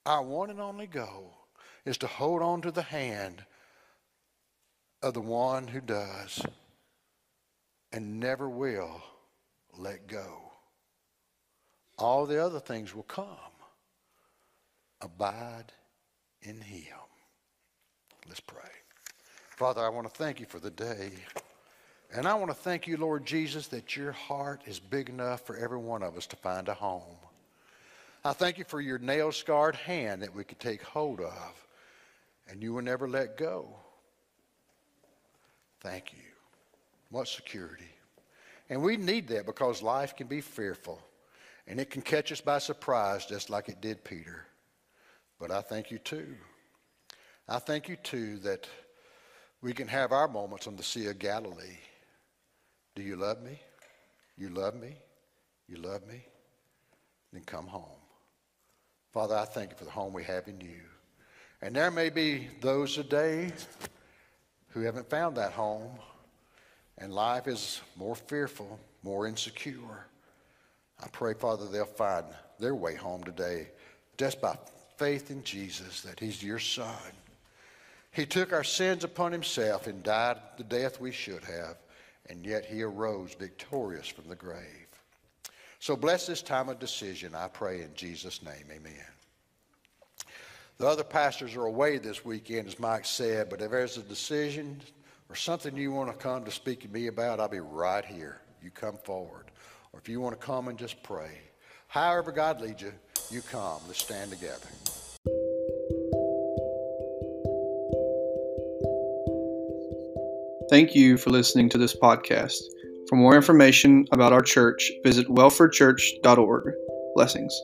our 0.04 0.22
one 0.22 0.50
and 0.50 0.60
only 0.60 0.88
goal, 0.88 1.32
is 1.84 1.96
to 1.98 2.06
hold 2.06 2.42
on 2.42 2.62
to 2.62 2.72
the 2.72 2.82
hand 2.82 3.44
of 5.02 5.14
the 5.14 5.20
one 5.20 5.66
who 5.66 5.80
does 5.80 6.44
and 7.92 8.20
never 8.20 8.48
will 8.48 9.02
let 9.76 10.06
go. 10.06 10.52
All 11.98 12.26
the 12.26 12.42
other 12.42 12.60
things 12.60 12.94
will 12.94 13.02
come. 13.02 13.26
Abide 15.00 15.72
in 16.42 16.60
Him. 16.60 16.96
Let's 18.26 18.40
pray. 18.40 18.60
Father, 19.56 19.84
I 19.84 19.88
want 19.88 20.08
to 20.08 20.14
thank 20.14 20.40
you 20.40 20.46
for 20.46 20.58
the 20.58 20.70
day. 20.70 21.10
And 22.14 22.26
I 22.26 22.34
want 22.34 22.50
to 22.50 22.56
thank 22.56 22.86
you, 22.86 22.96
Lord 22.96 23.24
Jesus, 23.24 23.68
that 23.68 23.96
your 23.96 24.12
heart 24.12 24.62
is 24.66 24.78
big 24.78 25.08
enough 25.08 25.46
for 25.46 25.56
every 25.56 25.78
one 25.78 26.02
of 26.02 26.16
us 26.16 26.26
to 26.28 26.36
find 26.36 26.68
a 26.68 26.74
home. 26.74 27.16
I 28.24 28.32
thank 28.32 28.58
you 28.58 28.64
for 28.64 28.80
your 28.80 28.98
nail 28.98 29.32
scarred 29.32 29.74
hand 29.74 30.22
that 30.22 30.34
we 30.34 30.44
could 30.44 30.60
take 30.60 30.82
hold 30.82 31.20
of 31.20 31.66
and 32.48 32.62
you 32.62 32.72
will 32.72 32.82
never 32.82 33.08
let 33.08 33.36
go. 33.36 33.68
Thank 35.82 36.12
you. 36.12 36.22
What 37.10 37.26
security. 37.26 37.90
And 38.70 38.82
we 38.82 38.96
need 38.96 39.26
that 39.28 39.46
because 39.46 39.82
life 39.82 40.16
can 40.16 40.28
be 40.28 40.40
fearful 40.40 41.02
and 41.66 41.80
it 41.80 41.90
can 41.90 42.02
catch 42.02 42.30
us 42.30 42.40
by 42.40 42.58
surprise 42.58 43.26
just 43.26 43.50
like 43.50 43.68
it 43.68 43.80
did 43.80 44.04
Peter. 44.04 44.46
But 45.40 45.50
I 45.50 45.60
thank 45.60 45.90
you 45.90 45.98
too. 45.98 46.36
I 47.48 47.58
thank 47.58 47.88
you 47.88 47.96
too 47.96 48.38
that 48.38 48.68
we 49.60 49.72
can 49.72 49.88
have 49.88 50.12
our 50.12 50.28
moments 50.28 50.68
on 50.68 50.76
the 50.76 50.82
Sea 50.84 51.08
of 51.08 51.18
Galilee. 51.18 51.78
Do 52.94 53.02
you 53.02 53.16
love 53.16 53.42
me? 53.42 53.58
You 54.38 54.50
love 54.50 54.76
me? 54.76 54.94
You 55.68 55.78
love 55.78 56.06
me? 56.06 56.24
Then 57.32 57.42
come 57.44 57.66
home. 57.66 57.98
Father, 59.12 59.36
I 59.36 59.44
thank 59.44 59.70
you 59.70 59.76
for 59.76 59.84
the 59.84 59.90
home 59.90 60.12
we 60.12 60.24
have 60.24 60.46
in 60.46 60.60
you. 60.60 60.80
And 61.60 61.74
there 61.74 61.90
may 61.90 62.08
be 62.08 62.48
those 62.60 62.94
today 62.94 63.52
who 64.72 64.80
haven't 64.80 65.08
found 65.10 65.36
that 65.36 65.52
home, 65.52 65.90
and 66.98 67.12
life 67.12 67.46
is 67.46 67.80
more 67.96 68.14
fearful, 68.14 68.78
more 69.02 69.26
insecure. 69.26 70.06
I 71.02 71.08
pray, 71.08 71.34
Father, 71.34 71.66
they'll 71.66 71.84
find 71.84 72.26
their 72.58 72.74
way 72.74 72.94
home 72.94 73.24
today 73.24 73.68
just 74.16 74.40
by 74.40 74.56
faith 74.96 75.30
in 75.30 75.42
Jesus 75.42 76.02
that 76.02 76.20
He's 76.20 76.42
your 76.42 76.58
Son. 76.58 76.94
He 78.12 78.26
took 78.26 78.52
our 78.52 78.64
sins 78.64 79.04
upon 79.04 79.32
Himself 79.32 79.86
and 79.86 80.02
died 80.02 80.36
the 80.56 80.64
death 80.64 81.00
we 81.00 81.12
should 81.12 81.44
have, 81.44 81.76
and 82.28 82.44
yet 82.44 82.64
He 82.64 82.82
arose 82.82 83.34
victorious 83.34 84.06
from 84.06 84.28
the 84.28 84.36
grave. 84.36 84.86
So 85.80 85.96
bless 85.96 86.26
this 86.26 86.42
time 86.42 86.68
of 86.68 86.78
decision, 86.78 87.34
I 87.34 87.48
pray 87.48 87.82
in 87.82 87.90
Jesus' 87.94 88.42
name. 88.42 88.66
Amen. 88.70 89.11
The 90.82 90.88
other 90.88 91.04
pastors 91.04 91.54
are 91.54 91.66
away 91.66 91.98
this 91.98 92.24
weekend, 92.24 92.66
as 92.66 92.80
Mike 92.80 93.04
said, 93.04 93.48
but 93.48 93.62
if 93.62 93.70
there's 93.70 93.98
a 93.98 94.02
decision 94.02 94.80
or 95.28 95.36
something 95.36 95.76
you 95.76 95.92
want 95.92 96.10
to 96.10 96.16
come 96.16 96.44
to 96.44 96.50
speak 96.50 96.80
to 96.80 96.88
me 96.88 97.06
about, 97.06 97.38
I'll 97.38 97.46
be 97.46 97.60
right 97.60 98.04
here. 98.04 98.40
You 98.60 98.72
come 98.72 98.98
forward. 99.04 99.52
Or 99.92 100.00
if 100.00 100.08
you 100.08 100.20
want 100.20 100.40
to 100.40 100.44
come 100.44 100.66
and 100.66 100.76
just 100.76 101.00
pray. 101.04 101.38
However 101.86 102.32
God 102.32 102.60
leads 102.60 102.82
you, 102.82 102.92
you 103.30 103.42
come. 103.42 103.80
Let's 103.86 104.02
stand 104.02 104.32
together. 104.32 104.66
Thank 110.68 110.96
you 110.96 111.16
for 111.16 111.30
listening 111.30 111.68
to 111.68 111.78
this 111.78 111.94
podcast. 111.96 112.58
For 113.08 113.14
more 113.14 113.36
information 113.36 114.04
about 114.10 114.32
our 114.32 114.42
church, 114.42 114.90
visit 115.04 115.28
welfordchurch.org. 115.28 116.74
Blessings. 117.14 117.62